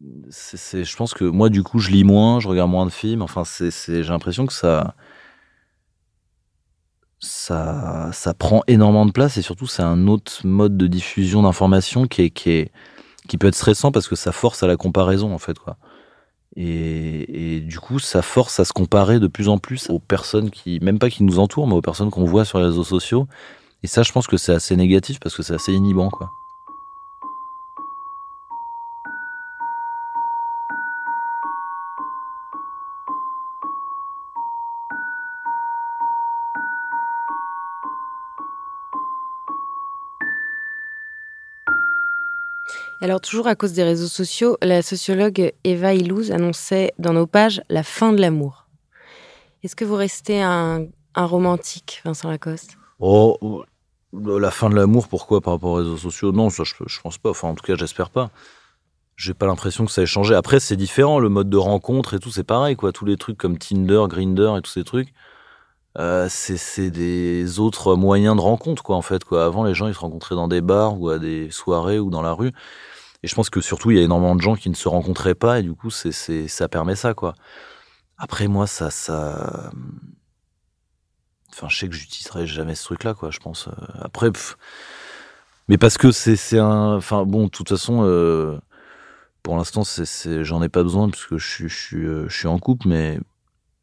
je 0.00 0.96
pense 0.96 1.14
que 1.14 1.24
moi 1.24 1.48
du 1.48 1.62
coup 1.62 1.78
je 1.80 1.90
lis 1.90 2.04
moins, 2.04 2.38
je 2.38 2.48
regarde 2.48 2.70
moins 2.70 2.86
de 2.86 2.90
films. 2.90 3.22
Enfin, 3.22 3.44
c'est, 3.44 3.70
j'ai 3.70 4.02
l'impression 4.08 4.46
que 4.46 4.52
ça 4.52 4.94
ça, 7.18 8.10
ça 8.12 8.34
prend 8.34 8.62
énormément 8.68 9.06
de 9.06 9.10
place 9.12 9.36
et 9.36 9.42
surtout 9.42 9.66
c'est 9.66 9.82
un 9.82 10.06
autre 10.08 10.46
mode 10.46 10.76
de 10.76 10.86
diffusion 10.86 11.42
d'informations 11.42 12.06
qui 12.06 12.22
est, 12.22 12.30
qui 12.30 12.50
est, 12.50 12.72
qui 13.28 13.38
peut 13.38 13.48
être 13.48 13.54
stressant 13.54 13.92
parce 13.92 14.08
que 14.08 14.16
ça 14.16 14.30
force 14.30 14.62
à 14.62 14.66
la 14.66 14.76
comparaison 14.76 15.32
en 15.34 15.38
fait. 15.38 15.56
Et, 16.56 17.56
et, 17.56 17.60
du 17.60 17.80
coup, 17.80 17.98
ça 17.98 18.22
force 18.22 18.60
à 18.60 18.64
se 18.64 18.72
comparer 18.72 19.18
de 19.18 19.26
plus 19.26 19.48
en 19.48 19.58
plus 19.58 19.90
aux 19.90 19.98
personnes 19.98 20.50
qui, 20.50 20.78
même 20.80 21.00
pas 21.00 21.10
qui 21.10 21.24
nous 21.24 21.40
entourent, 21.40 21.66
mais 21.66 21.74
aux 21.74 21.80
personnes 21.80 22.10
qu'on 22.10 22.26
voit 22.26 22.44
sur 22.44 22.58
les 22.58 22.66
réseaux 22.66 22.84
sociaux. 22.84 23.26
Et 23.84 23.86
ça, 23.86 24.02
je 24.02 24.12
pense 24.12 24.26
que 24.26 24.38
c'est 24.38 24.54
assez 24.54 24.76
négatif 24.76 25.20
parce 25.20 25.36
que 25.36 25.42
c'est 25.42 25.52
assez 25.52 25.74
inhibant, 25.74 26.08
quoi. 26.08 26.32
Alors 43.02 43.20
toujours 43.20 43.48
à 43.48 43.54
cause 43.54 43.74
des 43.74 43.82
réseaux 43.82 44.06
sociaux, 44.06 44.56
la 44.62 44.80
sociologue 44.80 45.52
Eva 45.64 45.92
Illouz 45.92 46.32
annonçait 46.32 46.94
dans 46.98 47.12
nos 47.12 47.26
pages 47.26 47.62
la 47.68 47.82
fin 47.82 48.14
de 48.14 48.20
l'amour. 48.22 48.64
Est-ce 49.62 49.76
que 49.76 49.84
vous 49.84 49.96
restez 49.96 50.40
un, 50.40 50.86
romantique, 51.14 52.00
Vincent 52.06 52.30
Lacoste? 52.30 52.78
Oh, 52.98 53.36
la 54.14 54.50
fin 54.50 54.70
de 54.70 54.74
l'amour, 54.74 55.08
pourquoi 55.08 55.40
par 55.40 55.54
rapport 55.54 55.70
aux 55.70 55.74
réseaux 55.74 55.96
sociaux? 55.96 56.32
Non, 56.32 56.50
ça 56.50 56.64
je, 56.64 56.74
je 56.86 57.00
pense 57.00 57.18
pas. 57.18 57.30
Enfin, 57.30 57.48
en 57.48 57.54
tout 57.54 57.64
cas, 57.64 57.74
j'espère 57.76 58.10
pas. 58.10 58.30
J'ai 59.16 59.34
pas 59.34 59.46
l'impression 59.46 59.84
que 59.84 59.92
ça 59.92 60.02
ait 60.02 60.06
changé. 60.06 60.34
Après, 60.34 60.58
c'est 60.60 60.76
différent. 60.76 61.20
Le 61.20 61.28
mode 61.28 61.48
de 61.48 61.56
rencontre 61.56 62.14
et 62.14 62.18
tout, 62.18 62.30
c'est 62.30 62.44
pareil, 62.44 62.76
quoi. 62.76 62.92
Tous 62.92 63.04
les 63.04 63.16
trucs 63.16 63.38
comme 63.38 63.58
Tinder, 63.58 64.04
Grinder 64.08 64.54
et 64.58 64.62
tous 64.62 64.72
ces 64.72 64.84
trucs, 64.84 65.12
euh, 65.98 66.26
c'est 66.28 66.90
des 66.90 67.60
autres 67.60 67.94
moyens 67.94 68.34
de 68.36 68.40
rencontre, 68.40 68.82
quoi, 68.82 68.96
en 68.96 69.02
fait. 69.02 69.24
Quoi. 69.24 69.44
Avant, 69.44 69.62
les 69.62 69.74
gens, 69.74 69.86
ils 69.86 69.94
se 69.94 70.00
rencontraient 70.00 70.34
dans 70.34 70.48
des 70.48 70.60
bars 70.60 71.00
ou 71.00 71.10
à 71.10 71.18
des 71.18 71.50
soirées 71.50 72.00
ou 72.00 72.10
dans 72.10 72.22
la 72.22 72.32
rue. 72.32 72.52
Et 73.22 73.28
je 73.28 73.34
pense 73.34 73.50
que 73.50 73.60
surtout, 73.60 73.90
il 73.90 73.96
y 73.96 74.00
a 74.00 74.02
énormément 74.02 74.34
de 74.36 74.40
gens 74.42 74.56
qui 74.56 74.68
ne 74.68 74.74
se 74.74 74.88
rencontraient 74.88 75.34
pas, 75.34 75.60
et 75.60 75.62
du 75.62 75.74
coup, 75.74 75.90
c'est, 75.90 76.12
ça 76.48 76.68
permet 76.68 76.96
ça, 76.96 77.14
quoi. 77.14 77.34
Après, 78.18 78.48
moi, 78.48 78.66
ça, 78.66 78.90
ça. 78.90 79.70
Je 81.68 81.76
sais 81.76 81.88
que 81.88 81.94
j'utiliserai 81.94 82.46
jamais 82.46 82.74
ce 82.74 82.84
truc-là, 82.84 83.14
quoi, 83.14 83.30
je 83.30 83.38
pense. 83.38 83.68
Après, 84.00 84.30
mais 85.68 85.78
parce 85.78 85.98
que 85.98 86.12
c'est, 86.12 86.58
un. 86.58 86.96
Enfin, 86.96 87.24
bon, 87.24 87.44
de 87.44 87.50
toute 87.50 87.68
façon, 87.68 88.02
euh... 88.04 88.58
pour 89.42 89.56
l'instant, 89.56 89.82
j'en 90.42 90.62
ai 90.62 90.68
pas 90.68 90.82
besoin, 90.82 91.08
puisque 91.08 91.38
je 91.38 91.48
suis, 91.48 91.68
je 91.68 91.76
suis, 91.76 92.06
euh, 92.06 92.28
je 92.28 92.36
suis 92.36 92.48
en 92.48 92.58
couple, 92.58 92.88
mais. 92.88 93.18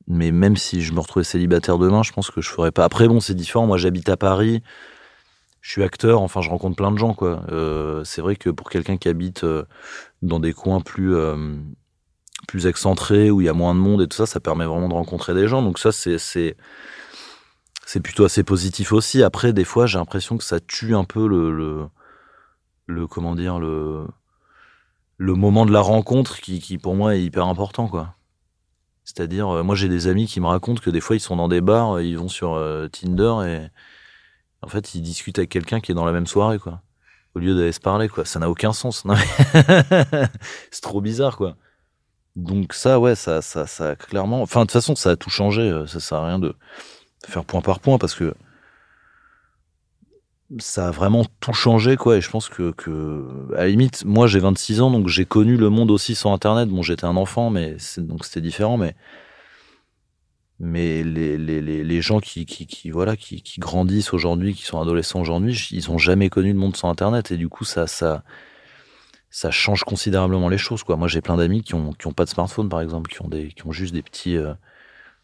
Mais 0.07 0.31
même 0.31 0.57
si 0.57 0.81
je 0.81 0.93
me 0.93 0.99
retrouvais 0.99 1.23
célibataire 1.23 1.77
demain, 1.77 2.03
je 2.03 2.12
pense 2.12 2.31
que 2.31 2.41
je 2.41 2.49
ferais 2.49 2.71
pas. 2.71 2.84
Après, 2.84 3.07
bon, 3.07 3.19
c'est 3.19 3.36
différent. 3.36 3.67
Moi, 3.67 3.77
j'habite 3.77 4.10
à 4.10 4.17
Paris 4.17 4.62
je 5.62 5.71
suis 5.71 5.84
acteur, 5.84 6.21
enfin 6.21 6.41
je 6.41 6.49
rencontre 6.49 6.75
plein 6.75 6.91
de 6.91 6.97
gens 6.97 7.13
quoi. 7.13 7.43
Euh, 7.51 8.03
c'est 8.03 8.21
vrai 8.21 8.36
que 8.36 8.49
pour 8.49 8.69
quelqu'un 8.69 8.97
qui 8.97 9.07
habite 9.07 9.43
euh, 9.43 9.63
dans 10.21 10.39
des 10.39 10.53
coins 10.53 10.81
plus 10.81 11.15
euh, 11.15 11.55
plus 12.47 12.65
excentrés 12.67 13.29
où 13.29 13.41
il 13.41 13.45
y 13.45 13.49
a 13.49 13.53
moins 13.53 13.75
de 13.75 13.79
monde 13.79 14.01
et 14.01 14.07
tout 14.07 14.17
ça, 14.17 14.25
ça 14.25 14.39
permet 14.39 14.65
vraiment 14.65 14.89
de 14.89 14.93
rencontrer 14.93 15.34
des 15.34 15.47
gens. 15.47 15.62
Donc 15.62 15.79
ça 15.79 15.91
c'est 15.91 16.57
c'est 17.91 17.99
plutôt 17.99 18.25
assez 18.25 18.43
positif 18.43 18.93
aussi. 18.93 19.23
Après 19.23 19.54
des 19.54 19.63
fois 19.63 19.86
j'ai 19.88 19.97
l'impression 19.97 20.38
que 20.38 20.43
ça 20.43 20.60
tue 20.60 20.95
un 20.95 21.04
peu 21.04 21.27
le, 21.27 21.51
le 21.51 21.88
le 22.88 23.08
comment 23.08 23.36
dire 23.36 23.60
le 23.60 24.06
le 25.17 25.34
moment 25.36 25.65
de 25.65 25.71
la 25.71 25.82
rencontre 25.82 26.39
qui, 26.41 26.60
qui 26.60 26.77
pour 26.77 26.95
moi 26.95 27.15
est 27.15 27.23
hyper 27.23 27.47
important 27.47 27.88
quoi. 27.88 28.15
C'est-à-dire 29.04 29.63
moi 29.63 29.75
j'ai 29.75 29.89
des 29.89 30.08
amis 30.08 30.27
qui 30.27 30.39
me 30.39 30.47
racontent 30.47 30.82
que 30.82 30.89
des 30.89 31.01
fois 31.01 31.15
ils 31.15 31.19
sont 31.19 31.36
dans 31.36 31.47
des 31.47 31.62
bars, 31.62 32.01
ils 32.01 32.17
vont 32.17 32.30
sur 32.30 32.60
Tinder 32.91 33.34
et 33.45 33.67
en 34.62 34.67
fait, 34.67 34.93
ils 34.95 35.01
discutent 35.01 35.39
avec 35.39 35.49
quelqu'un 35.49 35.80
qui 35.80 35.91
est 35.91 35.95
dans 35.95 36.06
la 36.06 36.12
même 36.12 36.27
soirée, 36.27 36.60
quoi. 36.60 36.82
Au 37.34 37.39
lieu 37.39 37.56
d'aller 37.56 37.71
se 37.71 37.80
parler, 37.80 38.10
quoi. 38.10 38.25
Ça 38.25 38.39
n'a 38.39 38.49
aucun 38.49 38.73
sens. 38.73 39.04
c'est 40.71 40.82
trop 40.82 41.01
bizarre, 41.01 41.38
quoi. 41.38 41.56
Donc 42.36 42.73
ça, 42.73 42.99
ouais, 42.99 43.15
ça, 43.15 43.41
ça, 43.41 43.65
ça, 43.65 43.95
clairement. 43.95 44.41
Enfin, 44.41 44.62
de 44.62 44.65
toute 44.65 44.73
façon, 44.73 44.95
ça 44.95 45.12
a 45.12 45.15
tout 45.15 45.30
changé. 45.30 45.63
Euh, 45.63 45.88
ça 45.88 45.99
sert 45.99 46.19
à 46.19 46.27
rien 46.27 46.39
de 46.39 46.56
faire 47.27 47.45
point 47.45 47.62
par 47.62 47.79
point 47.79 47.97
parce 47.97 48.15
que 48.15 48.34
ça 50.60 50.89
a 50.89 50.91
vraiment 50.91 51.25
tout 51.39 51.53
changé, 51.53 51.95
quoi. 51.95 52.17
Et 52.17 52.21
je 52.21 52.29
pense 52.29 52.49
que, 52.49 52.73
à 53.55 53.62
la 53.62 53.67
limite, 53.67 54.03
moi, 54.05 54.27
j'ai 54.27 54.39
26 54.39 54.81
ans, 54.81 54.91
donc 54.91 55.07
j'ai 55.07 55.25
connu 55.25 55.55
le 55.55 55.69
monde 55.69 55.91
aussi 55.91 56.15
sans 56.15 56.34
Internet. 56.34 56.69
Bon, 56.69 56.81
j'étais 56.81 57.05
un 57.05 57.15
enfant, 57.15 57.49
mais 57.49 57.77
donc 57.97 58.25
c'était 58.25 58.41
différent, 58.41 58.77
mais 58.77 58.95
mais 60.63 61.03
les, 61.03 61.39
les, 61.39 61.62
les, 61.62 62.01
gens 62.01 62.19
qui, 62.19 62.45
qui, 62.45 62.67
qui 62.67 62.91
voilà 62.91 63.17
qui, 63.17 63.41
qui 63.41 63.60
grandissent 63.60 64.13
aujourd'hui, 64.13 64.53
qui 64.53 64.63
sont 64.63 64.79
adolescents 64.79 65.19
aujourd'hui, 65.19 65.67
ils 65.71 65.89
ont 65.89 65.97
jamais 65.97 66.29
connu 66.29 66.53
le 66.53 66.60
monde 66.60 66.77
sans 66.77 66.89
Internet 66.89 67.31
et 67.31 67.38
du 67.38 67.49
coup 67.49 67.65
ça 67.65 67.88
ça 67.88 68.23
ça 69.31 69.49
change 69.49 69.84
considérablement 69.84 70.49
les 70.49 70.60
choses 70.60 70.84
quoi. 70.84 70.97
Moi 70.97 71.07
j'ai 71.07 71.21
plein 71.21 71.36
d'amis 71.36 71.63
qui 71.63 71.73
ont 71.73 71.93
qui 71.93 72.05
ont 72.05 72.13
pas 72.13 72.25
de 72.25 72.29
smartphone 72.29 72.69
par 72.69 72.79
exemple, 72.81 73.10
qui 73.12 73.23
ont 73.23 73.27
des 73.27 73.47
qui 73.47 73.65
ont 73.65 73.71
juste 73.71 73.93
des 73.93 74.03
petits 74.03 74.38
euh, 74.38 74.53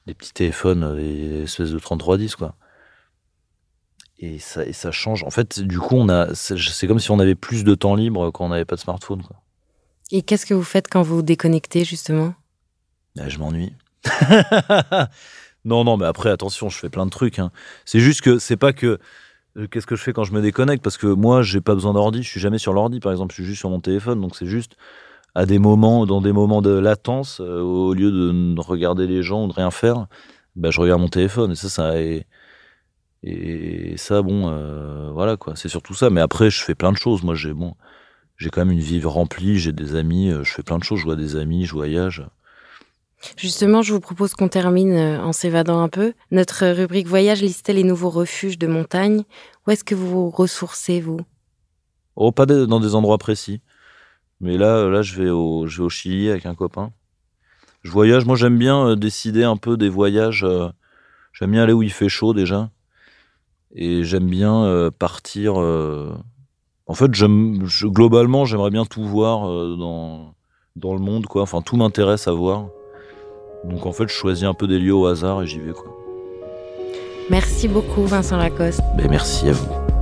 des 0.08 0.14
petits 0.14 0.34
téléphones, 0.34 0.96
des 0.96 1.44
espèces 1.44 1.72
de 1.72 1.80
3310 1.80 2.36
quoi. 2.36 2.56
Et 4.20 4.40
ça 4.40 4.66
et 4.66 4.74
ça 4.74 4.92
change. 4.92 5.24
En 5.24 5.30
fait, 5.30 5.60
du 5.60 5.80
coup 5.80 5.96
on 5.96 6.10
a 6.10 6.34
c'est 6.34 6.88
comme 6.88 7.00
si 7.00 7.12
on 7.12 7.20
avait 7.20 7.36
plus 7.36 7.64
de 7.64 7.76
temps 7.76 7.96
libre 7.96 8.32
quand 8.32 8.46
on 8.46 8.50
n'avait 8.50 8.66
pas 8.66 8.76
de 8.76 8.82
smartphone 8.82 9.22
quoi. 9.22 9.36
Et 10.12 10.22
qu'est-ce 10.22 10.46
que 10.46 10.54
vous 10.54 10.64
faites 10.64 10.88
quand 10.90 11.02
vous 11.02 11.22
déconnectez 11.22 11.84
justement? 11.84 12.34
Ben, 13.16 13.30
Je 13.30 13.38
m'ennuie. 13.40 13.74
non, 15.66 15.84
non, 15.84 15.98
mais 15.98 16.06
après, 16.06 16.30
attention, 16.30 16.70
je 16.70 16.78
fais 16.78 16.90
plein 16.90 17.06
de 17.06 17.12
trucs. 17.12 17.40
Hein. 17.40 17.52
C'est 17.84 18.00
juste 18.00 18.22
que 18.22 18.40
c'est 18.40 18.56
pas 18.56 18.72
que. 18.72 19.00
Euh, 19.58 19.68
qu'est-ce 19.68 19.88
que 19.88 19.98
je 19.98 20.04
fais 20.04 20.14
quand 20.14 20.24
je 20.24 20.32
me 20.32 20.42
déconnecte? 20.42 20.82
Parce 20.82 20.98
que 20.98 21.08
moi, 21.08 21.42
j'ai 21.42 21.60
pas 21.60 21.74
besoin 21.74 21.94
d'ordi. 21.94 22.24
Je 22.24 22.30
suis 22.30 22.40
jamais 22.40 22.58
sur 22.60 22.72
l'ordi, 22.72 23.02
par 23.02 23.12
exemple. 23.12 23.34
Je 23.34 23.42
suis 23.42 23.46
juste 23.46 23.60
sur 23.60 23.70
mon 23.70 23.82
téléphone. 23.82 24.22
Donc, 24.22 24.36
c'est 24.38 24.46
juste 24.46 24.78
à 25.38 25.46
des 25.46 25.60
moments, 25.60 26.08
dans 26.08 26.20
des 26.20 26.32
moments 26.32 26.64
de 26.64 26.72
latence, 26.72 27.42
euh, 27.42 27.62
au 27.62 27.94
lieu 27.94 28.12
de 28.12 28.60
regarder 28.60 29.06
les 29.06 29.22
gens 29.22 29.46
ou 29.46 29.48
de 29.48 29.54
rien 29.54 29.70
faire, 29.70 30.08
bah, 30.56 30.72
je 30.72 30.82
regarde 30.82 31.00
mon 31.00 31.10
téléphone. 31.10 31.52
Et 31.52 31.56
ça, 31.56 31.70
ça. 31.70 32.02
Et, 32.02 32.26
et 33.22 33.96
ça, 33.98 34.24
bon, 34.24 34.50
euh, 34.50 35.12
voilà, 35.14 35.38
quoi. 35.38 35.56
C'est 35.56 35.70
surtout 35.70 35.94
ça. 35.94 36.10
Mais 36.10 36.22
après, 36.22 36.50
je 36.50 36.64
fais 36.64 36.74
plein 36.74 36.92
de 36.92 36.98
choses. 36.98 37.22
Moi, 37.22 37.36
j'ai 37.36 37.54
bon, 37.54 37.76
j'ai 38.38 38.50
quand 38.50 38.62
même 38.66 38.72
une 38.72 38.80
vie 38.80 39.00
remplie. 39.04 39.60
J'ai 39.60 39.74
des 39.74 39.94
amis. 39.94 40.32
Je 40.42 40.52
fais 40.52 40.64
plein 40.64 40.80
de 40.80 40.84
choses. 40.84 41.02
Je 41.02 41.06
vois 41.06 41.16
des 41.16 41.36
amis, 41.36 41.66
je 41.66 41.74
voyage 41.74 42.26
Justement, 43.36 43.84
je 43.84 43.94
vous 43.94 44.00
propose 44.00 44.34
qu'on 44.34 44.48
termine 44.48 44.94
euh, 44.94 45.22
en 45.22 45.34
s'évadant 45.34 45.82
un 45.82 45.90
peu. 45.90 46.14
Notre 46.32 46.66
rubrique 46.68 47.08
voyage 47.08 47.44
listait 47.44 47.74
les 47.74 47.84
nouveaux 47.84 48.10
refuges 48.10 48.58
de 48.58 48.66
montagne. 48.66 49.22
Où 49.68 49.72
est-ce 49.72 49.84
que 49.84 49.94
vous 49.94 50.08
vous 50.08 50.30
ressourcez, 50.32 51.00
vous? 51.00 51.20
Oh, 52.16 52.32
pas 52.32 52.48
dans 52.48 52.80
des 52.80 52.96
endroits 52.96 53.20
précis. 53.20 53.62
Mais 54.40 54.58
là, 54.58 54.88
là 54.90 55.02
je, 55.02 55.22
vais 55.22 55.30
au, 55.30 55.68
je 55.68 55.78
vais 55.78 55.84
au 55.84 55.90
Chili 55.90 56.30
avec 56.30 56.46
un 56.46 56.56
copain. 56.56 56.92
Je 57.84 57.92
voyage, 57.92 58.26
moi 58.26 58.36
j'aime 58.36 58.58
bien 58.58 58.90
euh, 58.90 58.96
décider 58.96 59.44
un 59.44 59.58
peu 59.58 59.78
des 59.78 59.90
voyages. 59.90 60.44
Euh, 60.44 60.68
j'aime 61.34 61.52
bien 61.52 61.64
aller 61.64 61.74
où 61.74 61.84
il 61.84 61.92
fait 61.92 62.10
chaud 62.10 62.34
déjà. 62.34 62.70
Et 63.74 64.04
j'aime 64.04 64.28
bien 64.28 64.90
partir. 64.98 65.58
En 65.58 66.94
fait, 66.94 67.14
je, 67.14 67.86
globalement, 67.86 68.46
j'aimerais 68.46 68.72
bien 68.72 68.86
tout 68.86 69.04
voir 69.04 69.42
dans, 69.78 70.34
dans 70.78 70.94
le 70.94 71.00
monde, 71.00 71.28
quoi. 71.28 71.42
Enfin, 71.42 71.62
tout 71.62 71.76
m'intéresse 71.76 72.28
à 72.28 72.32
voir. 72.32 72.70
Donc 73.64 73.86
en 73.86 73.92
fait, 73.92 74.08
je 74.08 74.14
choisis 74.14 74.46
un 74.46 74.54
peu 74.54 74.68
des 74.68 74.80
lieux 74.80 74.94
au 74.94 75.06
hasard 75.06 75.42
et 75.42 75.48
j'y 75.48 75.60
vais 75.60 75.74
quoi. 75.74 75.96
Merci 77.30 77.68
beaucoup 77.68 78.06
Vincent 78.06 78.38
Lacoste. 78.38 78.82
Ben, 78.96 79.08
merci 79.10 79.50
à 79.50 79.52
vous. 79.52 79.97